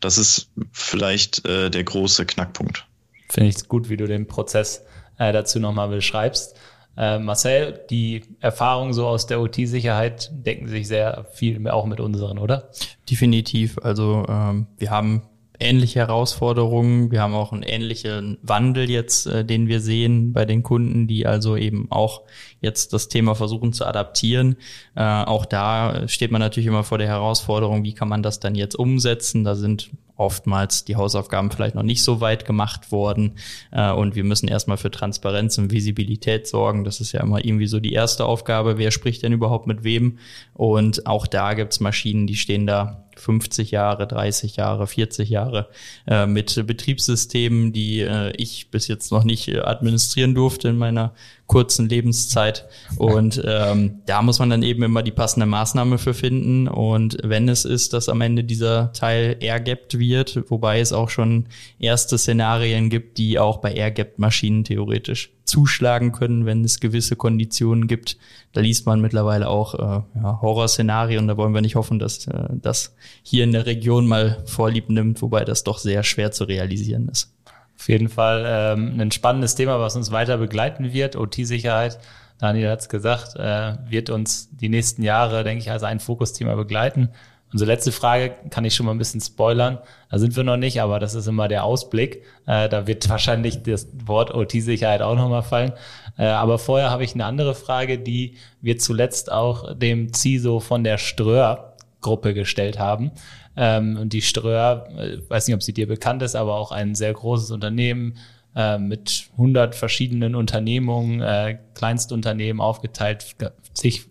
[0.00, 2.86] Das ist vielleicht äh, der große Knackpunkt.
[3.28, 4.82] Finde ich gut, wie du den Prozess
[5.18, 6.56] äh, dazu nochmal beschreibst.
[6.96, 12.38] Äh, Marcel, die Erfahrungen so aus der OT-Sicherheit decken sich sehr viel auch mit unseren,
[12.38, 12.70] oder?
[13.10, 13.78] Definitiv.
[13.82, 15.22] Also ähm, wir haben
[15.58, 17.10] ähnliche Herausforderungen.
[17.10, 21.26] Wir haben auch einen ähnlichen Wandel jetzt, äh, den wir sehen bei den Kunden, die
[21.26, 22.22] also eben auch
[22.60, 24.56] jetzt das Thema versuchen zu adaptieren.
[24.94, 28.54] Äh, auch da steht man natürlich immer vor der Herausforderung, wie kann man das dann
[28.54, 29.44] jetzt umsetzen?
[29.44, 33.32] Da sind oftmals die Hausaufgaben vielleicht noch nicht so weit gemacht worden.
[33.72, 36.84] Äh, und wir müssen erstmal für Transparenz und Visibilität sorgen.
[36.84, 38.78] Das ist ja immer irgendwie so die erste Aufgabe.
[38.78, 40.18] Wer spricht denn überhaupt mit wem?
[40.52, 45.68] Und auch da gibt's Maschinen, die stehen da 50 Jahre, 30 Jahre, 40 Jahre
[46.06, 51.12] äh, mit Betriebssystemen, die äh, ich bis jetzt noch nicht äh, administrieren durfte in meiner
[51.46, 52.66] kurzen Lebenszeit.
[52.96, 56.68] Und ähm, da muss man dann eben immer die passende Maßnahme für finden.
[56.68, 61.46] Und wenn es ist, dass am Ende dieser Teil airgapped wird, wobei es auch schon
[61.78, 67.86] erste Szenarien gibt, die auch bei airgapped Maschinen theoretisch zuschlagen können, wenn es gewisse Konditionen
[67.86, 68.16] gibt.
[68.52, 71.28] Da liest man mittlerweile auch äh, ja, Horrorszenarien.
[71.28, 75.20] Da wollen wir nicht hoffen, dass äh, das hier in der Region mal Vorlieb nimmt,
[75.20, 77.33] wobei das doch sehr schwer zu realisieren ist.
[77.78, 81.16] Auf jeden Fall ähm, ein spannendes Thema, was uns weiter begleiten wird.
[81.16, 81.98] OT-Sicherheit,
[82.38, 86.54] Daniel hat es gesagt, äh, wird uns die nächsten Jahre, denke ich, als ein Fokusthema
[86.54, 87.10] begleiten.
[87.54, 89.78] Unsere letzte Frage kann ich schon mal ein bisschen spoilern.
[90.10, 92.24] Da sind wir noch nicht, aber das ist immer der Ausblick.
[92.46, 95.72] Äh, da wird wahrscheinlich das Wort OT-Sicherheit auch nochmal fallen.
[96.18, 100.82] Äh, aber vorher habe ich eine andere Frage, die wir zuletzt auch dem CISO von
[100.82, 103.12] der Ströer-Gruppe gestellt haben.
[103.56, 106.94] Ähm, und die Ströer, äh, weiß nicht, ob sie dir bekannt ist, aber auch ein
[106.94, 108.16] sehr großes Unternehmen
[108.56, 113.36] äh, mit 100 verschiedenen Unternehmungen, äh, Kleinstunternehmen aufgeteilt,
[113.74, 114.06] zig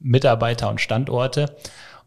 [0.00, 1.56] Mitarbeiter und Standorte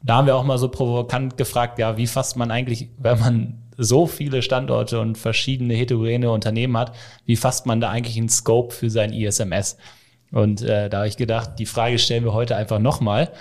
[0.04, 3.63] da haben wir auch mal so provokant gefragt, ja, wie fasst man eigentlich, wenn man
[3.78, 6.94] so viele Standorte und verschiedene heterogene Unternehmen hat,
[7.26, 9.78] wie fasst man da eigentlich einen Scope für sein ISMS?
[10.32, 13.32] Und äh, da habe ich gedacht, die Frage stellen wir heute einfach nochmal,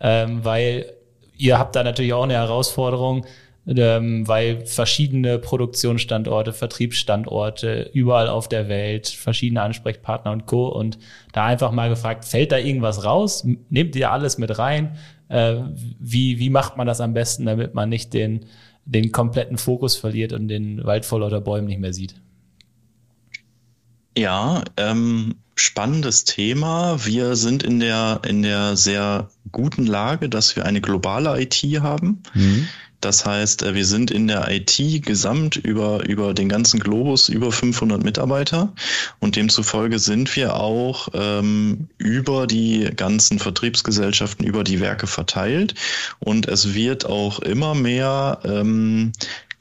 [0.00, 0.92] ähm, weil
[1.36, 3.26] ihr habt da natürlich auch eine Herausforderung,
[3.66, 10.68] ähm, weil verschiedene Produktionsstandorte, Vertriebsstandorte, überall auf der Welt, verschiedene Ansprechpartner und Co.
[10.68, 10.98] Und
[11.32, 13.46] da einfach mal gefragt, fällt da irgendwas raus?
[13.70, 14.96] Nehmt ihr alles mit rein?
[15.28, 15.56] Äh,
[16.00, 18.46] wie, wie macht man das am besten, damit man nicht den,
[18.84, 22.16] den kompletten Fokus verliert und den Wald vor lauter Bäumen nicht mehr sieht?
[24.16, 27.04] Ja, ähm, spannendes Thema.
[27.04, 32.22] Wir sind in der, in der sehr guten Lage, dass wir eine globale IT haben.
[32.34, 32.68] Mhm.
[33.02, 37.52] Das heißt, äh, wir sind in der IT gesamt über, über den ganzen Globus über
[37.52, 38.72] 500 Mitarbeiter
[39.18, 45.74] und demzufolge sind wir auch ähm, über die ganzen Vertriebsgesellschaften, über die Werke verteilt
[46.20, 49.12] und es wird auch immer mehr ähm,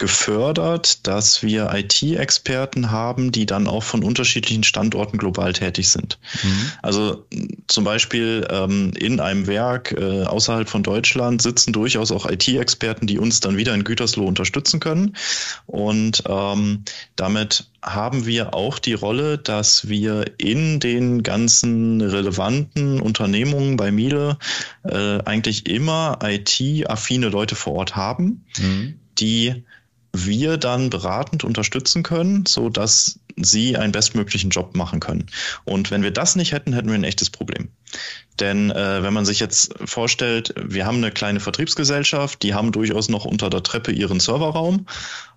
[0.01, 6.17] gefördert, dass wir IT-Experten haben, die dann auch von unterschiedlichen Standorten global tätig sind.
[6.41, 6.71] Mhm.
[6.81, 7.27] Also
[7.67, 13.19] zum Beispiel ähm, in einem Werk äh, außerhalb von Deutschland sitzen durchaus auch IT-Experten, die
[13.19, 15.15] uns dann wieder in Gütersloh unterstützen können.
[15.67, 16.83] Und ähm,
[17.15, 24.39] damit haben wir auch die Rolle, dass wir in den ganzen relevanten Unternehmungen bei Miele
[24.81, 28.95] äh, eigentlich immer IT-affine Leute vor Ort haben, mhm.
[29.19, 29.63] die
[30.13, 35.27] wir dann beratend unterstützen können, so dass sie einen bestmöglichen Job machen können.
[35.63, 37.69] Und wenn wir das nicht hätten, hätten wir ein echtes Problem.
[38.39, 43.09] Denn äh, wenn man sich jetzt vorstellt, wir haben eine kleine Vertriebsgesellschaft, die haben durchaus
[43.09, 44.85] noch unter der Treppe ihren Serverraum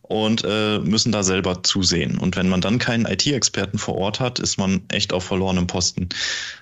[0.07, 2.19] und äh, müssen da selber zusehen.
[2.19, 6.11] Und wenn man dann keinen IT-Experten vor Ort hat, ist man echt auf verlorenem Posten.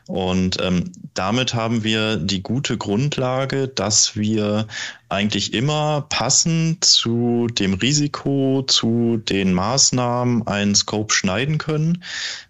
[0.07, 4.69] Und ähm, damit haben wir die gute Grundlage, dass wir
[5.09, 12.05] eigentlich immer passend zu dem Risiko, zu den Maßnahmen einen Scope schneiden können,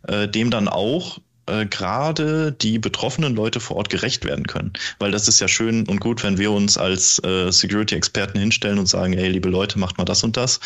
[0.07, 1.20] äh, dem dann auch
[1.53, 4.73] äh, gerade die betroffenen Leute vor Ort gerecht werden können.
[4.99, 8.87] Weil das ist ja schön und gut, wenn wir uns als äh, Security-Experten hinstellen und
[8.87, 10.61] sagen, hey, liebe Leute, macht mal das und das.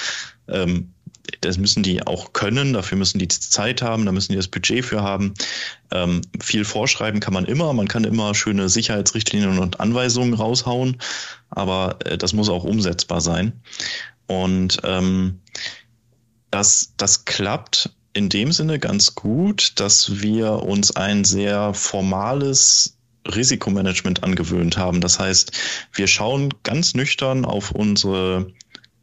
[0.49, 0.93] Ähm,
[1.41, 4.85] das müssen die auch können, dafür müssen die Zeit haben, da müssen die das Budget
[4.85, 5.35] für haben.
[5.91, 10.99] Ähm, viel vorschreiben kann man immer, man kann immer schöne Sicherheitsrichtlinien und Anweisungen raushauen,
[11.51, 13.61] aber äh, das muss auch umsetzbar sein.
[14.29, 15.41] Und ähm,
[16.51, 24.25] das, das klappt in dem Sinne ganz gut, dass wir uns ein sehr formales Risikomanagement
[24.25, 25.01] angewöhnt haben.
[25.01, 25.53] Das heißt,
[25.93, 28.53] wir schauen ganz nüchtern auf unsere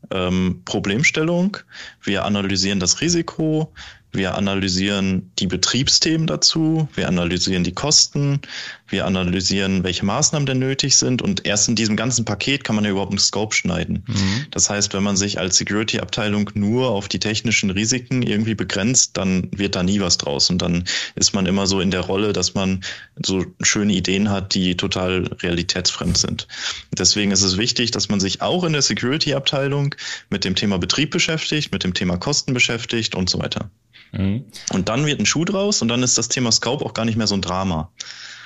[0.09, 1.57] ähm, Problemstellung,
[2.01, 3.71] wir analysieren das Risiko,
[4.13, 8.39] wir analysieren die Betriebsthemen dazu, wir analysieren die Kosten,
[8.87, 12.85] wir analysieren, welche Maßnahmen denn nötig sind und erst in diesem ganzen Paket kann man
[12.85, 14.03] ja überhaupt einen Scope schneiden.
[14.07, 14.45] Mhm.
[14.51, 19.49] Das heißt, wenn man sich als Security-Abteilung nur auf die technischen Risiken irgendwie begrenzt, dann
[19.51, 20.83] wird da nie was draus und dann
[21.15, 22.83] ist man immer so in der Rolle, dass man
[23.25, 26.47] so schöne Ideen hat, die total realitätsfremd sind.
[26.95, 29.95] Deswegen ist es wichtig, dass man sich auch in der Security-Abteilung
[30.29, 33.71] mit dem Thema Betrieb beschäftigt, mit dem Thema Kosten beschäftigt und so weiter.
[34.13, 34.45] Mhm.
[34.71, 37.17] Und dann wird ein Schuh draus und dann ist das Thema Scope auch gar nicht
[37.17, 37.91] mehr so ein Drama.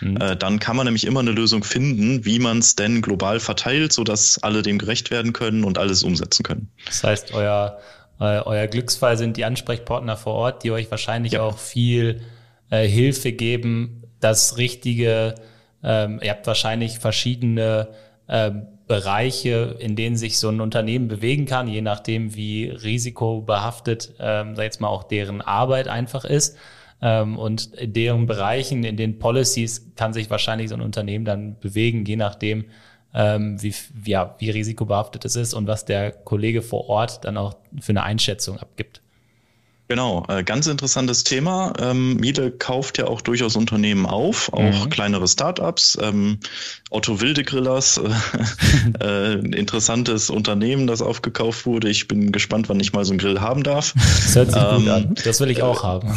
[0.01, 0.17] Mhm.
[0.17, 3.93] Äh, dann kann man nämlich immer eine Lösung finden, wie man es denn global verteilt,
[3.93, 6.71] sodass alle dem gerecht werden können und alles umsetzen können.
[6.85, 7.79] Das heißt, euer,
[8.19, 11.41] äh, euer Glücksfall sind die Ansprechpartner vor Ort, die euch wahrscheinlich ja.
[11.41, 12.21] auch viel
[12.69, 15.35] äh, Hilfe geben, das richtige,
[15.83, 17.89] ähm, ihr habt wahrscheinlich verschiedene
[18.29, 24.55] ähm, Bereiche, in denen sich so ein Unternehmen bewegen kann, je nachdem, wie risikobehaftet, ähm,
[24.55, 26.57] sag jetzt mal, auch deren Arbeit einfach ist.
[27.01, 31.59] Ähm, und in deren Bereichen, in den Policies kann sich wahrscheinlich so ein Unternehmen dann
[31.59, 32.65] bewegen, je nachdem,
[33.13, 33.73] ähm, wie,
[34.05, 38.03] ja, wie risikobehaftet es ist und was der Kollege vor Ort dann auch für eine
[38.03, 39.01] Einschätzung abgibt.
[39.89, 41.71] Genau, äh, ganz interessantes Thema.
[41.79, 44.89] Ähm, Miele kauft ja auch durchaus Unternehmen auf, auch mhm.
[44.89, 45.97] kleinere Startups.
[46.01, 46.39] Ähm,
[46.89, 48.01] Otto Wildegrillers,
[48.99, 51.89] äh, äh, interessantes Unternehmen, das aufgekauft wurde.
[51.89, 53.93] Ich bin gespannt, wann ich mal so einen Grill haben darf.
[53.95, 55.15] Das hört sich ähm, gut an.
[55.23, 56.13] Das will ich auch haben.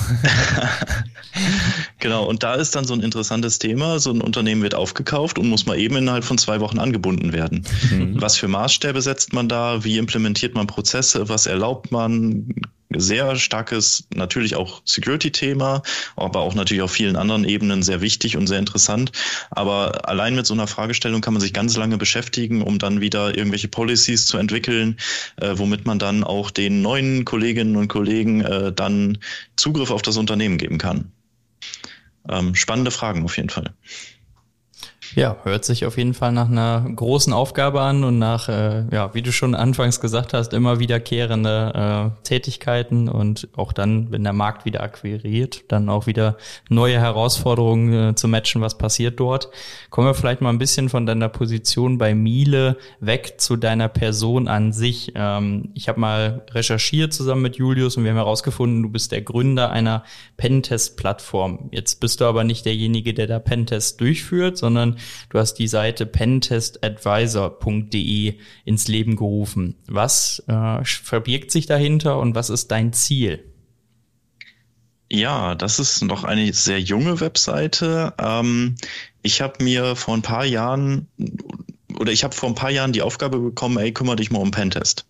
[2.01, 4.01] genau, und da ist dann so ein interessantes Thema.
[4.01, 7.65] So ein Unternehmen wird aufgekauft und muss mal eben innerhalb von zwei Wochen angebunden werden.
[7.91, 8.21] Mhm.
[8.21, 9.85] Was für Maßstäbe setzt man da?
[9.85, 11.29] Wie implementiert man Prozesse?
[11.29, 12.49] Was erlaubt man?
[12.97, 15.83] Sehr starkes, natürlich auch Security-Thema,
[16.17, 19.13] aber auch natürlich auf vielen anderen Ebenen sehr wichtig und sehr interessant.
[19.51, 23.37] Aber allein mit so einer Fragestellung kann man sich ganz lange beschäftigen, um dann wieder
[23.37, 24.99] irgendwelche Policies zu entwickeln,
[25.37, 29.19] äh, womit man dann auch den neuen Kolleginnen und Kollegen äh, dann
[29.57, 31.13] Zugriff auf das Unternehmen geben kann.
[32.29, 33.73] Ähm, spannende Fragen auf jeden Fall.
[35.17, 39.13] Ja, hört sich auf jeden Fall nach einer großen Aufgabe an und nach, äh, ja,
[39.13, 44.33] wie du schon anfangs gesagt hast, immer wiederkehrende äh, Tätigkeiten und auch dann, wenn der
[44.33, 46.37] Markt wieder akquiriert, dann auch wieder
[46.69, 49.51] neue Herausforderungen äh, zu matchen, was passiert dort.
[49.91, 54.47] Kommen wir vielleicht mal ein bisschen von deiner Position bei Miele weg zu deiner Person
[54.47, 55.13] an sich.
[55.17, 59.23] Ähm, ich habe mal recherchiert zusammen mit Julius und wir haben herausgefunden, du bist der
[59.23, 60.05] Gründer einer
[60.37, 61.69] Pentest-Plattform.
[61.73, 66.07] Jetzt bist du aber nicht derjenige, der da Pentest durchführt, sondern Du hast die Seite
[66.07, 68.35] pentestadvisor.de
[68.65, 69.77] ins Leben gerufen.
[69.87, 73.45] Was äh, verbirgt sich dahinter und was ist dein Ziel?
[75.13, 78.15] Ja, das ist noch eine sehr junge Webseite.
[78.19, 78.77] Ähm,
[79.23, 81.09] ich habe mir vor ein paar Jahren
[81.99, 84.53] oder ich habe vor ein paar Jahren die Aufgabe bekommen, ey, kümmere dich mal um
[84.53, 85.07] Pentest.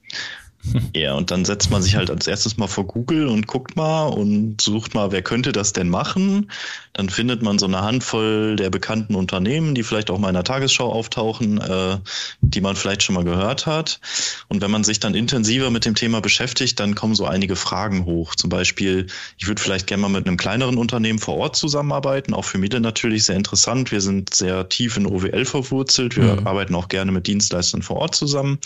[0.95, 4.07] Ja, und dann setzt man sich halt als erstes mal vor Google und guckt mal
[4.07, 6.51] und sucht mal, wer könnte das denn machen.
[6.93, 10.45] Dann findet man so eine Handvoll der bekannten Unternehmen, die vielleicht auch mal in der
[10.45, 11.99] Tagesschau auftauchen, äh,
[12.41, 14.01] die man vielleicht schon mal gehört hat.
[14.49, 18.05] Und wenn man sich dann intensiver mit dem Thema beschäftigt, dann kommen so einige Fragen
[18.05, 18.35] hoch.
[18.35, 19.07] Zum Beispiel,
[19.39, 22.35] ich würde vielleicht gerne mal mit einem kleineren Unternehmen vor Ort zusammenarbeiten.
[22.35, 23.91] Auch für mich natürlich sehr interessant.
[23.91, 26.17] Wir sind sehr tief in OWL verwurzelt.
[26.17, 26.47] Wir mhm.
[26.47, 28.59] arbeiten auch gerne mit Dienstleistern vor Ort zusammen.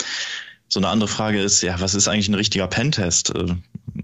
[0.68, 3.34] So eine andere Frage ist, ja, was ist eigentlich ein richtiger Pentest?
[3.34, 3.54] Äh,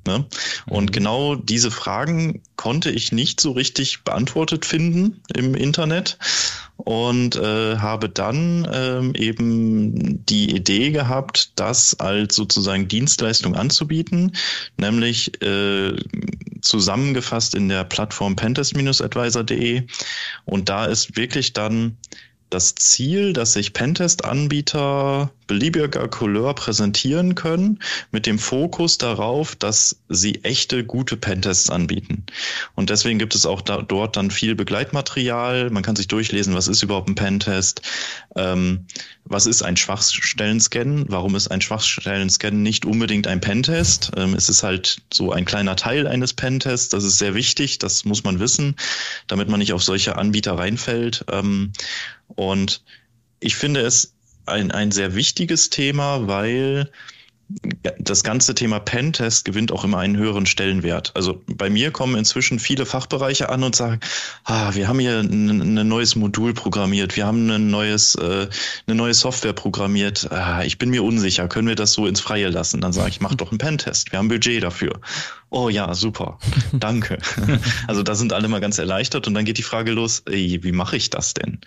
[0.06, 0.26] ne?
[0.66, 0.92] Und mhm.
[0.92, 6.18] genau diese Fragen konnte ich nicht so richtig beantwortet finden im Internet
[6.76, 14.36] und äh, habe dann ähm, eben die Idee gehabt, das als sozusagen Dienstleistung anzubieten,
[14.76, 15.96] nämlich äh,
[16.62, 19.86] zusammengefasst in der Plattform pentest-advisor.de
[20.44, 21.96] und da ist wirklich dann
[22.50, 27.80] das Ziel, dass sich Pentest-Anbieter beliebiger Couleur präsentieren können,
[28.12, 32.24] mit dem Fokus darauf, dass sie echte, gute Pentests anbieten.
[32.76, 35.70] Und deswegen gibt es auch da, dort dann viel Begleitmaterial.
[35.70, 37.82] Man kann sich durchlesen, was ist überhaupt ein Pentest,
[38.36, 38.86] ähm,
[39.24, 44.12] was ist ein Schwachstellen-Scan, warum ist ein Schwachstellen-Scan nicht unbedingt ein Pentest.
[44.16, 48.04] Ähm, es ist halt so ein kleiner Teil eines Pentests, das ist sehr wichtig, das
[48.04, 48.76] muss man wissen,
[49.26, 51.24] damit man nicht auf solche Anbieter reinfällt.
[51.28, 51.72] Ähm,
[52.40, 52.82] und
[53.40, 54.14] ich finde es
[54.46, 56.90] ein, ein sehr wichtiges Thema, weil
[57.98, 61.12] das ganze Thema Pentest gewinnt auch immer einen höheren Stellenwert.
[61.14, 64.00] Also bei mir kommen inzwischen viele Fachbereiche an und sagen,
[64.44, 68.48] ah, wir haben hier ein, ein neues Modul programmiert, wir haben ein neues, äh,
[68.86, 70.30] eine neue Software programmiert.
[70.30, 72.80] Ah, ich bin mir unsicher, können wir das so ins Freie lassen?
[72.80, 75.00] Dann sage ich, mach doch einen Pentest, wir haben Budget dafür.
[75.48, 76.38] Oh ja, super,
[76.72, 77.18] danke.
[77.88, 80.72] also da sind alle mal ganz erleichtert und dann geht die Frage los, ey, wie
[80.72, 81.58] mache ich das denn?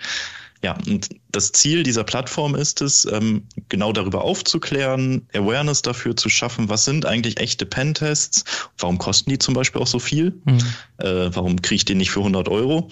[0.64, 6.30] Ja, und das Ziel dieser Plattform ist es, ähm, genau darüber aufzuklären, Awareness dafür zu
[6.30, 8.46] schaffen, was sind eigentlich echte Pentests,
[8.78, 10.60] warum kosten die zum Beispiel auch so viel, mhm.
[11.00, 12.90] äh, warum kriege ich den nicht für 100 Euro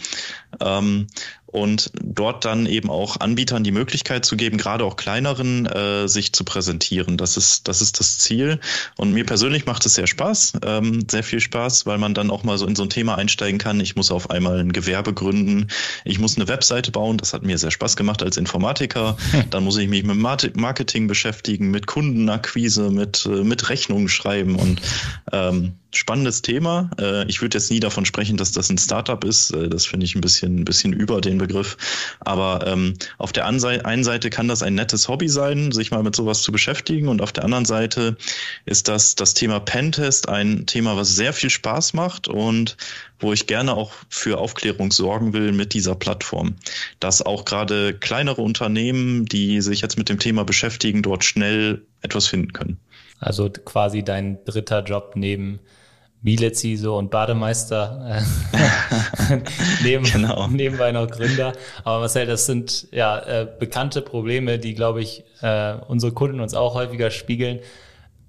[0.59, 1.07] ähm,
[1.51, 6.33] und dort dann eben auch Anbietern die Möglichkeit zu geben, gerade auch kleineren, äh, sich
[6.33, 7.17] zu präsentieren.
[7.17, 8.59] Das ist, das ist das Ziel.
[8.97, 12.43] Und mir persönlich macht es sehr Spaß, ähm, sehr viel Spaß, weil man dann auch
[12.43, 13.79] mal so in so ein Thema einsteigen kann.
[13.79, 15.67] Ich muss auf einmal ein Gewerbe gründen.
[16.05, 17.17] Ich muss eine Webseite bauen.
[17.17, 19.17] Das hat mir sehr Spaß gemacht als Informatiker.
[19.49, 24.81] Dann muss ich mich mit Marketing beschäftigen, mit Kundenakquise, mit, äh, mit Rechnungen schreiben und
[25.31, 26.89] ähm, spannendes Thema.
[26.99, 29.53] Äh, ich würde jetzt nie davon sprechen, dass das ein Startup ist.
[29.53, 31.77] Äh, das finde ich ein bisschen, ein bisschen über den Begriff.
[32.19, 36.15] Aber ähm, auf der einen Seite kann das ein nettes Hobby sein, sich mal mit
[36.15, 37.07] sowas zu beschäftigen.
[37.07, 38.17] Und auf der anderen Seite
[38.65, 42.77] ist das das Thema Pentest ein Thema, was sehr viel Spaß macht und
[43.19, 46.55] wo ich gerne auch für Aufklärung sorgen will mit dieser Plattform.
[46.99, 52.27] Dass auch gerade kleinere Unternehmen, die sich jetzt mit dem Thema beschäftigen, dort schnell etwas
[52.27, 52.79] finden können.
[53.19, 55.59] Also quasi dein dritter Job neben
[56.23, 58.21] Miele CISO und Bademeister
[59.29, 59.37] äh,
[59.83, 60.47] neben, genau.
[60.47, 61.53] nebenbei noch Gründer.
[61.83, 66.53] Aber Marcel, das sind ja äh, bekannte Probleme, die, glaube ich, äh, unsere Kunden uns
[66.53, 67.59] auch häufiger spiegeln.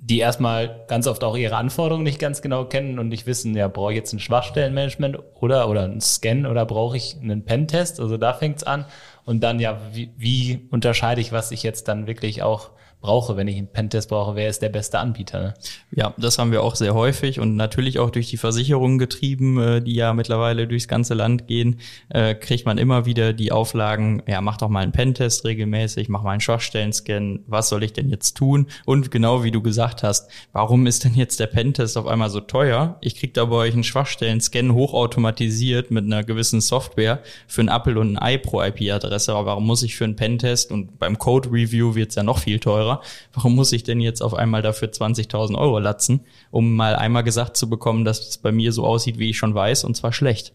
[0.00, 3.68] die erstmal ganz oft auch ihre Anforderungen nicht ganz genau kennen und nicht wissen, ja,
[3.68, 8.00] brauche ich jetzt ein Schwachstellenmanagement oder, oder ein Scan oder brauche ich einen Pentest?
[8.00, 8.86] Also da fängt's an.
[9.24, 12.70] Und dann ja, wie, wie unterscheide ich, was ich jetzt dann wirklich auch
[13.02, 15.42] brauche, wenn ich einen Pentest brauche, wer ist der beste Anbieter?
[15.42, 15.54] Ne?
[15.90, 19.82] Ja, das haben wir auch sehr häufig und natürlich auch durch die Versicherungen getrieben, äh,
[19.82, 24.40] die ja mittlerweile durchs ganze Land gehen, äh, kriegt man immer wieder die Auflagen, ja,
[24.40, 28.34] mach doch mal einen Pentest regelmäßig, mach mal einen Schwachstellen-Scan, was soll ich denn jetzt
[28.34, 28.68] tun?
[28.86, 32.40] Und genau wie du gesagt hast, warum ist denn jetzt der Pentest auf einmal so
[32.40, 32.96] teuer?
[33.00, 37.98] Ich krieg da bei euch einen Schwachstellen-Scan hochautomatisiert mit einer gewissen Software für ein Apple
[37.98, 41.96] und ein Ei pro IP-Adresse, aber warum muss ich für einen Pentest und beim Code-Review
[41.96, 43.02] wird's ja noch viel teurer, teurer.
[43.34, 46.20] Warum muss ich denn jetzt auf einmal dafür 20.000 Euro latzen,
[46.50, 49.54] um mal einmal gesagt zu bekommen, dass es bei mir so aussieht, wie ich schon
[49.54, 50.52] weiß, und zwar schlecht?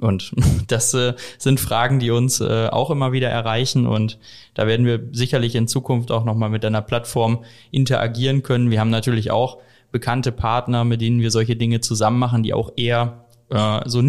[0.00, 0.32] Und
[0.68, 4.18] das äh, sind Fragen, die uns äh, auch immer wieder erreichen und
[4.54, 8.70] da werden wir sicherlich in Zukunft auch nochmal mit einer Plattform interagieren können.
[8.70, 9.58] Wir haben natürlich auch
[9.90, 14.00] bekannte Partner, mit denen wir solche Dinge zusammen machen, die auch eher äh, so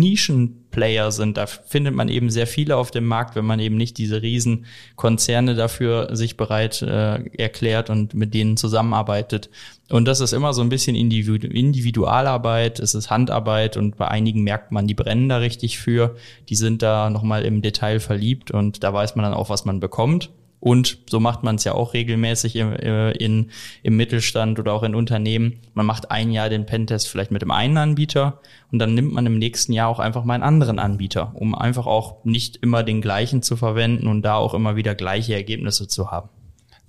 [0.74, 1.38] Nischenplayer sind.
[1.38, 4.66] Da findet man eben sehr viele auf dem Markt, wenn man eben nicht diese riesen
[4.96, 9.50] Konzerne dafür sich bereit äh, erklärt und mit denen zusammenarbeitet.
[9.90, 14.44] Und das ist immer so ein bisschen Individu Individualarbeit, es ist Handarbeit und bei einigen
[14.44, 16.16] merkt man, die brennen da richtig für.
[16.50, 19.80] Die sind da nochmal im Detail verliebt und da weiß man dann auch, was man
[19.80, 20.30] bekommt.
[20.64, 23.51] Und so macht man es ja auch regelmäßig im, äh, in,
[23.82, 25.59] im Mittelstand oder auch in Unternehmen.
[25.74, 28.39] Man macht ein Jahr den Pentest vielleicht mit dem einen Anbieter
[28.72, 31.86] und dann nimmt man im nächsten Jahr auch einfach mal einen anderen Anbieter, um einfach
[31.86, 36.11] auch nicht immer den gleichen zu verwenden und da auch immer wieder gleiche Ergebnisse zu
[36.11, 36.30] haben.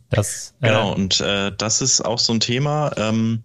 [0.09, 2.93] Das, äh genau, und äh, das ist auch so ein Thema.
[2.97, 3.43] Ähm,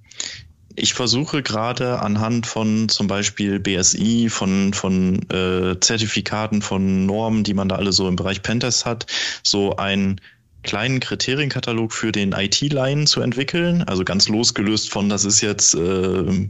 [0.79, 7.53] ich versuche gerade anhand von zum Beispiel BSI, von, von äh, Zertifikaten, von Normen, die
[7.53, 9.05] man da alle so im Bereich Pentest hat,
[9.43, 10.21] so einen
[10.63, 13.83] kleinen Kriterienkatalog für den IT-Line zu entwickeln.
[13.83, 16.49] Also ganz losgelöst von, das ist jetzt äh,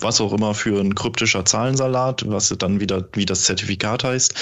[0.00, 4.34] was auch immer für ein kryptischer Zahlensalat, was dann wieder wie das Zertifikat heißt.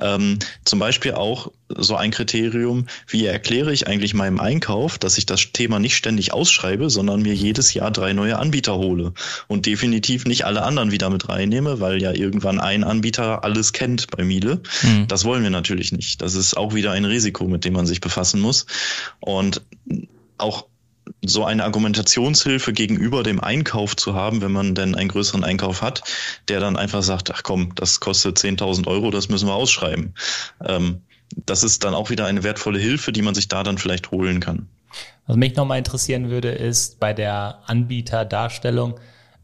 [0.00, 5.26] Ähm, zum Beispiel auch so ein Kriterium, wie erkläre ich eigentlich meinem Einkauf, dass ich
[5.26, 9.12] das Thema nicht ständig ausschreibe, sondern mir jedes Jahr drei neue Anbieter hole
[9.46, 14.10] und definitiv nicht alle anderen wieder mit reinnehme, weil ja irgendwann ein Anbieter alles kennt
[14.10, 14.60] bei Miele.
[14.82, 15.06] Mhm.
[15.08, 16.22] Das wollen wir natürlich nicht.
[16.22, 18.66] Das ist auch wieder ein Risiko, mit dem man sich befassen muss.
[19.20, 19.62] Und
[20.38, 20.66] auch
[21.24, 26.02] so eine Argumentationshilfe gegenüber dem Einkauf zu haben, wenn man denn einen größeren Einkauf hat,
[26.48, 30.14] der dann einfach sagt, ach komm, das kostet 10.000 Euro, das müssen wir ausschreiben.
[30.64, 31.02] Ähm,
[31.46, 34.40] das ist dann auch wieder eine wertvolle Hilfe, die man sich da dann vielleicht holen
[34.40, 34.68] kann.
[35.26, 38.98] Was mich nochmal interessieren würde, ist bei der Anbieterdarstellung,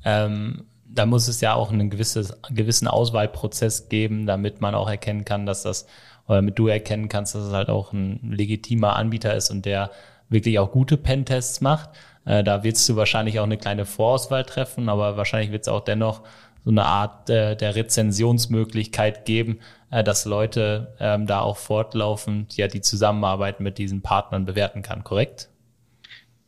[0.04, 5.24] ähm, da muss es ja auch einen gewisses, gewissen Auswahlprozess geben, damit man auch erkennen
[5.24, 5.86] kann, dass das,
[6.26, 9.90] oder damit du erkennen kannst, dass es halt auch ein legitimer Anbieter ist und der
[10.28, 11.90] wirklich auch gute Pentests macht.
[12.24, 15.80] Äh, da wirst du wahrscheinlich auch eine kleine Vorauswahl treffen, aber wahrscheinlich wird es auch
[15.80, 16.22] dennoch
[16.64, 19.60] so eine Art äh, der Rezensionsmöglichkeit geben,
[19.90, 25.04] äh, dass Leute ähm, da auch fortlaufend ja die Zusammenarbeit mit diesen Partnern bewerten kann,
[25.04, 25.48] korrekt?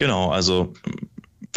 [0.00, 0.72] Genau, also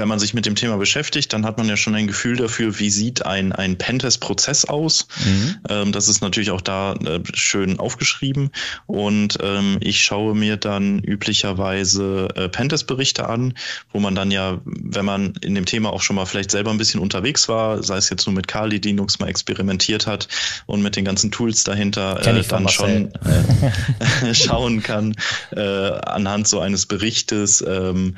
[0.01, 2.79] wenn man sich mit dem Thema beschäftigt, dann hat man ja schon ein Gefühl dafür,
[2.79, 5.07] wie sieht ein, ein Pentest-Prozess aus.
[5.23, 5.55] Mhm.
[5.69, 8.49] Ähm, das ist natürlich auch da äh, schön aufgeschrieben.
[8.87, 13.53] Und ähm, ich schaue mir dann üblicherweise äh, Pentest-Berichte an,
[13.93, 16.79] wo man dann ja, wenn man in dem Thema auch schon mal vielleicht selber ein
[16.79, 20.27] bisschen unterwegs war, sei es jetzt nur mit Kali Linux mal experimentiert hat
[20.65, 25.15] und mit den ganzen Tools dahinter äh, dann schon äh, schauen kann,
[25.51, 28.17] äh, anhand so eines Berichtes, ähm,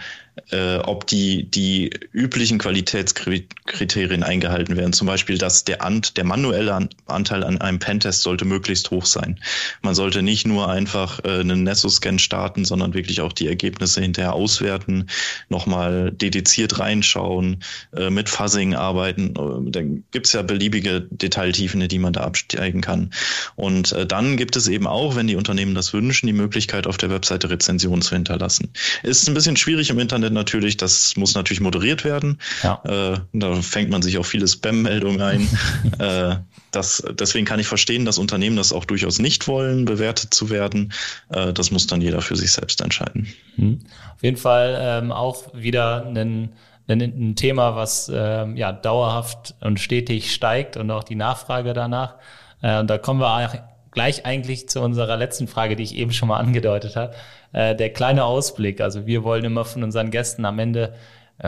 [0.52, 4.94] äh, ob die, die üblichen Qualitätskriterien eingehalten werden.
[4.94, 9.40] Zum Beispiel, dass der, Ant, der manuelle Anteil an einem Pentest sollte möglichst hoch sein.
[9.82, 14.34] Man sollte nicht nur einfach äh, einen Nessus-Scan starten, sondern wirklich auch die Ergebnisse hinterher
[14.34, 15.08] auswerten,
[15.50, 17.64] nochmal dediziert reinschauen,
[17.96, 19.36] äh, mit Fuzzing arbeiten.
[19.38, 19.82] Äh, da
[20.12, 23.12] gibt's ja beliebige Detailtiefen, die man da absteigen kann.
[23.56, 26.98] Und äh, dann gibt es eben auch, wenn die Unternehmen das wünschen, die Möglichkeit, auf
[26.98, 28.70] der Webseite Rezensionen zu hinterlassen.
[29.04, 32.40] Ist ein bisschen schwierig im Internet Internet natürlich, das muss natürlich moderiert werden.
[32.64, 32.82] Ja.
[32.86, 35.48] Äh, da fängt man sich auch viele Spam-Meldungen ein.
[36.00, 36.38] äh,
[36.72, 40.94] das, deswegen kann ich verstehen, dass Unternehmen das auch durchaus nicht wollen, bewertet zu werden.
[41.30, 43.28] Äh, das muss dann jeder für sich selbst entscheiden.
[43.58, 43.80] Mhm.
[44.16, 46.54] Auf jeden Fall ähm, auch wieder ein,
[46.88, 52.16] ein, Thema, was ähm, ja dauerhaft und stetig steigt und auch die Nachfrage danach.
[52.62, 56.30] Äh, und da kommen wir gleich eigentlich zu unserer letzten Frage, die ich eben schon
[56.30, 57.14] mal angedeutet habe.
[57.54, 58.82] Äh, der kleine Ausblick.
[58.82, 60.94] Also wir wollen immer von unseren Gästen am Ende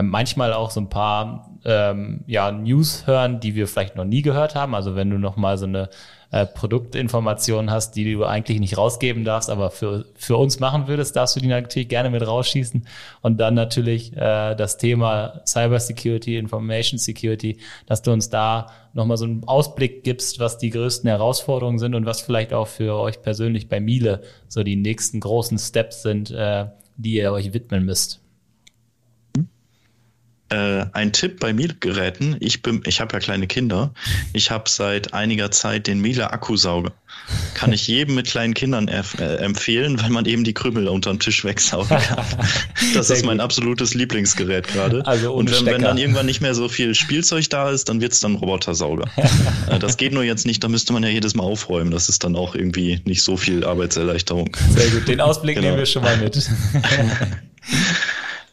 [0.02, 4.54] manchmal auch so ein paar ähm, ja, News hören, die wir vielleicht noch nie gehört
[4.54, 4.74] haben.
[4.74, 5.88] Also wenn du noch mal so eine
[6.30, 11.16] äh, Produktinformation hast, die du eigentlich nicht rausgeben darfst, aber für, für uns machen würdest,
[11.16, 12.86] darfst du die natürlich gerne mit rausschießen.
[13.22, 19.16] Und dann natürlich äh, das Thema Cyber Security, Information Security, dass du uns da nochmal
[19.16, 23.22] so einen Ausblick gibst, was die größten Herausforderungen sind und was vielleicht auch für euch
[23.22, 26.66] persönlich bei Miele so die nächsten großen Steps sind, äh,
[26.96, 28.25] die ihr euch widmen müsst.
[30.48, 33.92] Äh, ein Tipp bei Miele-Geräten, ich, bin, ich habe ja kleine Kinder,
[34.32, 36.92] ich habe seit einiger Zeit den Miele Akkusauger.
[37.54, 39.02] Kann ich jedem mit kleinen Kindern äh,
[39.38, 42.24] empfehlen, weil man eben die Krümel unterm Tisch wegsaugen kann.
[42.94, 45.04] Das ist mein absolutes Lieblingsgerät gerade.
[45.04, 48.12] Also Und wenn, wenn, dann irgendwann nicht mehr so viel Spielzeug da ist, dann wird
[48.12, 49.10] es dann Robotersauger.
[49.68, 51.90] Äh, das geht nur jetzt nicht, da müsste man ja jedes Mal aufräumen.
[51.90, 54.56] Das ist dann auch irgendwie nicht so viel Arbeitserleichterung.
[54.70, 55.68] Sehr gut, den Ausblick genau.
[55.68, 56.36] nehmen wir schon mal mit.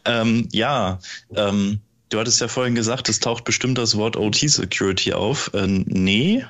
[0.04, 0.98] ähm, ja,
[1.34, 1.80] ähm,
[2.14, 5.50] Du hattest ja vorhin gesagt, es taucht bestimmt das Wort OT-Security auf.
[5.52, 6.44] Äh, nee,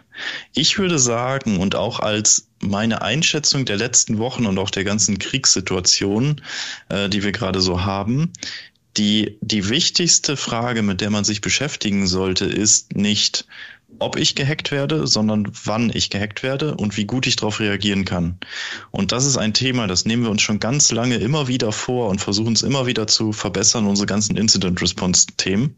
[0.55, 5.19] ich würde sagen, und auch als meine Einschätzung der letzten Wochen und auch der ganzen
[5.19, 6.43] Kriegssituation,
[6.91, 8.31] äh, die wir gerade so haben,
[8.99, 13.47] die, die wichtigste Frage, mit der man sich beschäftigen sollte, ist nicht,
[13.99, 18.05] ob ich gehackt werde, sondern wann ich gehackt werde und wie gut ich darauf reagieren
[18.05, 18.39] kann.
[18.91, 22.09] Und das ist ein Thema, das nehmen wir uns schon ganz lange immer wieder vor
[22.09, 25.77] und versuchen es immer wieder zu verbessern, unsere ganzen Incident Response Themen.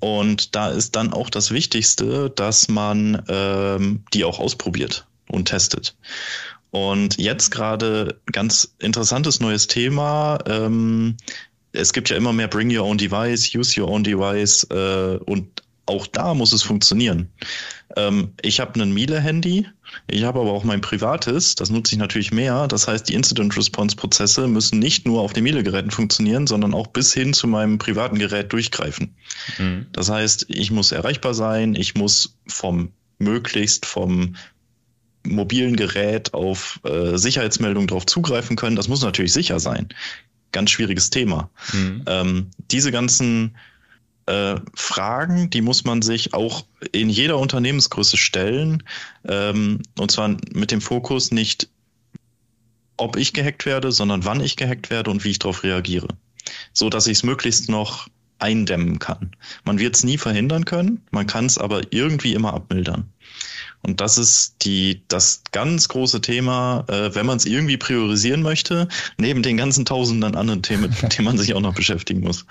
[0.00, 5.96] Und da ist dann auch das Wichtigste, dass man ähm, die auch ausprobiert und testet.
[6.70, 10.38] Und jetzt gerade ganz interessantes neues Thema.
[10.46, 11.16] Ähm,
[11.72, 15.63] es gibt ja immer mehr Bring Your Own Device, Use Your Own Device äh, und
[15.86, 17.28] auch da muss es funktionieren.
[17.96, 19.66] Ähm, ich habe ein Miele-Handy,
[20.08, 22.66] ich habe aber auch mein privates, das nutze ich natürlich mehr.
[22.68, 27.34] Das heißt, die Incident-Response-Prozesse müssen nicht nur auf den Miele-Geräten funktionieren, sondern auch bis hin
[27.34, 29.14] zu meinem privaten Gerät durchgreifen.
[29.58, 29.86] Mhm.
[29.92, 34.36] Das heißt, ich muss erreichbar sein, ich muss vom möglichst vom
[35.26, 38.76] mobilen Gerät auf äh, Sicherheitsmeldungen drauf zugreifen können.
[38.76, 39.88] Das muss natürlich sicher sein.
[40.52, 41.50] Ganz schwieriges Thema.
[41.72, 42.02] Mhm.
[42.06, 43.56] Ähm, diese ganzen
[44.26, 48.82] äh, Fragen, die muss man sich auch in jeder Unternehmensgröße stellen.
[49.26, 51.68] Ähm, und zwar mit dem Fokus nicht,
[52.96, 56.08] ob ich gehackt werde, sondern wann ich gehackt werde und wie ich darauf reagiere.
[56.72, 58.08] So dass ich es möglichst noch
[58.38, 59.32] eindämmen kann.
[59.64, 63.12] Man wird es nie verhindern können, man kann es aber irgendwie immer abmildern.
[63.86, 68.88] Und das ist die, das ganz große Thema, äh, wenn man es irgendwie priorisieren möchte,
[69.18, 72.46] neben den ganzen tausenden anderen Themen, mit denen man sich auch noch beschäftigen muss.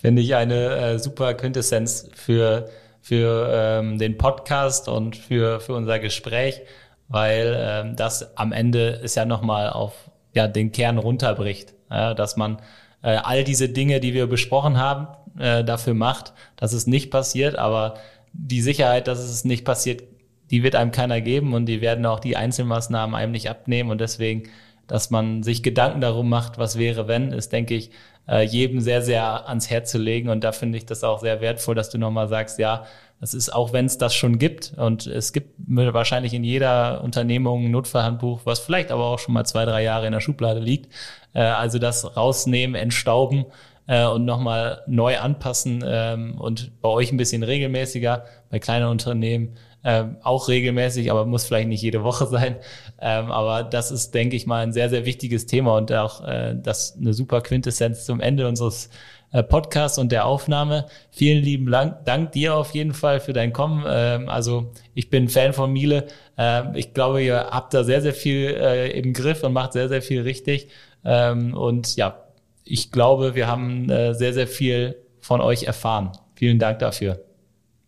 [0.00, 5.98] Finde ich eine äh, super Quintessenz für, für ähm, den Podcast und für, für unser
[5.98, 6.60] Gespräch,
[7.08, 9.94] weil ähm, das am Ende ist ja nochmal auf
[10.34, 12.60] ja, den Kern runterbricht, ja, dass man
[13.02, 17.56] äh, all diese Dinge, die wir besprochen haben, äh, dafür macht, dass es nicht passiert,
[17.56, 17.94] aber
[18.32, 20.02] die Sicherheit, dass es nicht passiert,
[20.50, 23.90] die wird einem keiner geben und die werden auch die Einzelmaßnahmen einem nicht abnehmen.
[23.90, 24.44] Und deswegen,
[24.86, 27.90] dass man sich Gedanken darum macht, was wäre, wenn, ist, denke ich,
[28.28, 30.28] äh, jedem sehr, sehr ans Herz zu legen.
[30.28, 32.84] Und da finde ich das auch sehr wertvoll, dass du nochmal sagst, ja,
[33.20, 34.72] das ist auch, wenn es das schon gibt.
[34.76, 39.44] Und es gibt wahrscheinlich in jeder Unternehmung ein Notfallhandbuch, was vielleicht aber auch schon mal
[39.44, 40.92] zwei, drei Jahre in der Schublade liegt.
[41.34, 43.44] Äh, also das rausnehmen, entstauben
[43.90, 49.56] äh, und nochmal neu anpassen ähm, und bei euch ein bisschen regelmäßiger, bei kleinen Unternehmen
[49.82, 52.56] ähm, auch regelmäßig, aber muss vielleicht nicht jede Woche sein.
[53.00, 56.54] Ähm, aber das ist, denke ich mal, ein sehr, sehr wichtiges Thema und auch äh,
[56.56, 58.90] das eine super Quintessenz zum Ende unseres
[59.32, 60.86] äh, Podcasts und der Aufnahme.
[61.10, 63.84] Vielen lieben Dank, dir auf jeden Fall für dein Kommen.
[63.88, 66.06] Ähm, also ich bin Fan von Miele.
[66.38, 69.88] Ähm, ich glaube, ihr habt da sehr, sehr viel äh, im Griff und macht sehr,
[69.88, 70.68] sehr viel richtig.
[71.04, 72.29] Ähm, und ja,
[72.70, 76.12] ich glaube, wir haben äh, sehr, sehr viel von euch erfahren.
[76.36, 77.20] Vielen Dank dafür.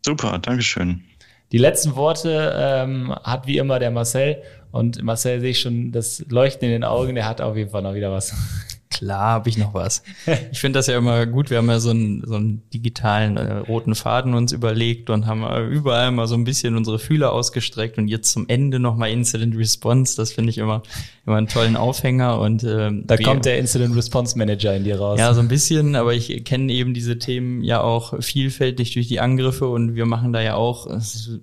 [0.05, 1.05] Super, Dankeschön.
[1.53, 4.43] Die letzten Worte ähm, hat wie immer der Marcel.
[4.73, 7.83] Und Marcel sehe ich schon das Leuchten in den Augen, der hat auf jeden Fall
[7.83, 8.35] noch wieder was.
[8.93, 10.03] Klar habe ich noch was.
[10.53, 11.51] Ich finde das ja immer gut.
[11.51, 15.45] Wir haben ja so einen, so einen digitalen äh, roten Faden uns überlegt und haben
[15.71, 20.17] überall mal so ein bisschen unsere Fühler ausgestreckt und jetzt zum Ende nochmal Incident Response.
[20.17, 20.83] Das finde ich immer,
[21.27, 22.39] immer einen tollen Aufhänger.
[22.39, 25.19] Und ähm, Da kommt der Incident Response Manager in dir raus.
[25.19, 29.21] Ja, so ein bisschen, aber ich kenne eben diese Themen ja auch vielfältig durch die
[29.21, 30.87] Angriffe und wir machen da ja auch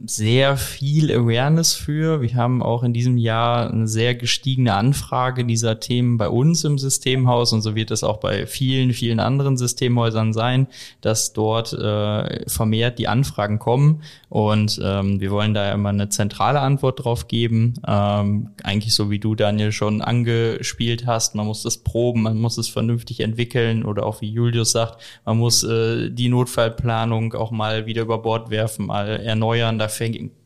[0.06, 2.22] sehr viel Awareness für.
[2.22, 6.78] Wir haben auch in diesem Jahr eine sehr gestiegene Anfrage dieser Themen bei uns im
[6.78, 10.68] Systemhaus aus und so wird es auch bei vielen, vielen anderen Systemhäusern sein,
[11.02, 16.60] dass dort äh, vermehrt die Anfragen kommen und ähm, wir wollen da immer eine zentrale
[16.60, 17.76] Antwort drauf geben.
[17.88, 21.36] Ähm, eigentlich so wie du, Daniel, schon angespielt hast.
[21.36, 25.38] Man muss das proben, man muss es vernünftig entwickeln oder auch wie Julius sagt, man
[25.38, 29.80] muss äh, die Notfallplanung auch mal wieder über Bord werfen, mal erneuern.
[29.80, 29.88] Da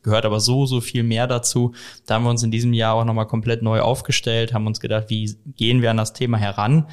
[0.04, 1.72] gehört aber so, so viel mehr dazu.
[2.06, 5.06] Da haben wir uns in diesem Jahr auch nochmal komplett neu aufgestellt, haben uns gedacht,
[5.08, 6.86] wie gehen wir an das Thema heran?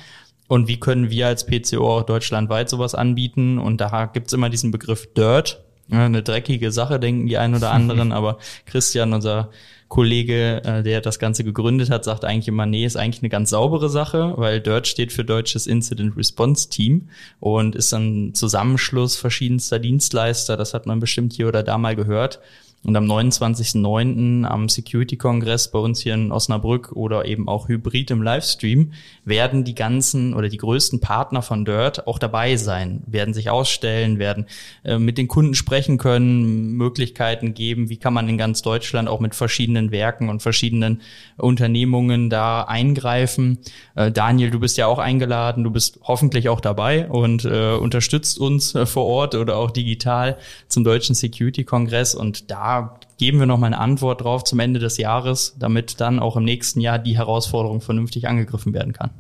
[0.48, 3.60] Und wie können wir als PCO auch deutschlandweit sowas anbieten?
[3.60, 7.72] Und da gibt's immer diesen Begriff Dirt, ja, eine dreckige Sache, denken die einen oder
[7.74, 9.50] anderen, aber Christian, unser
[9.92, 13.50] Kollege, äh, der das Ganze gegründet hat, sagt eigentlich immer, nee, ist eigentlich eine ganz
[13.50, 17.10] saubere Sache, weil DIRT steht für Deutsches Incident Response Team
[17.42, 20.56] und ist ein Zusammenschluss verschiedenster Dienstleister.
[20.56, 22.40] Das hat man bestimmt hier oder da mal gehört.
[22.84, 24.44] Und am 29.09.
[24.44, 29.76] am Security-Kongress bei uns hier in Osnabrück oder eben auch hybrid im Livestream werden die
[29.76, 34.48] ganzen oder die größten Partner von Dirt auch dabei sein, werden sich ausstellen, werden
[34.84, 39.20] äh, mit den Kunden sprechen können, Möglichkeiten geben, wie kann man in ganz Deutschland auch
[39.20, 41.02] mit verschiedenen Werken und verschiedenen
[41.38, 43.60] Unternehmungen da eingreifen.
[43.94, 48.40] Äh, Daniel, du bist ja auch eingeladen, du bist hoffentlich auch dabei und äh, unterstützt
[48.40, 52.71] uns äh, vor Ort oder auch digital zum Deutschen Security-Kongress und da
[53.18, 56.44] geben wir noch mal eine Antwort drauf zum Ende des Jahres, damit dann auch im
[56.44, 59.12] nächsten Jahr die Herausforderung vernünftig angegriffen werden kann.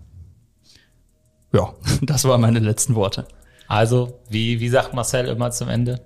[1.53, 3.27] Ja, das waren meine letzten Worte.
[3.67, 6.01] Also, wie, wie sagt Marcel immer zum Ende?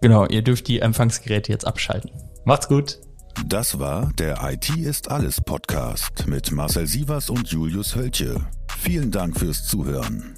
[0.00, 2.10] Genau, ihr dürft die Empfangsgeräte jetzt abschalten.
[2.44, 2.98] Macht's gut.
[3.46, 8.40] Das war der IT ist alles Podcast mit Marcel Sievers und Julius Hölche.
[8.78, 10.37] Vielen Dank fürs Zuhören.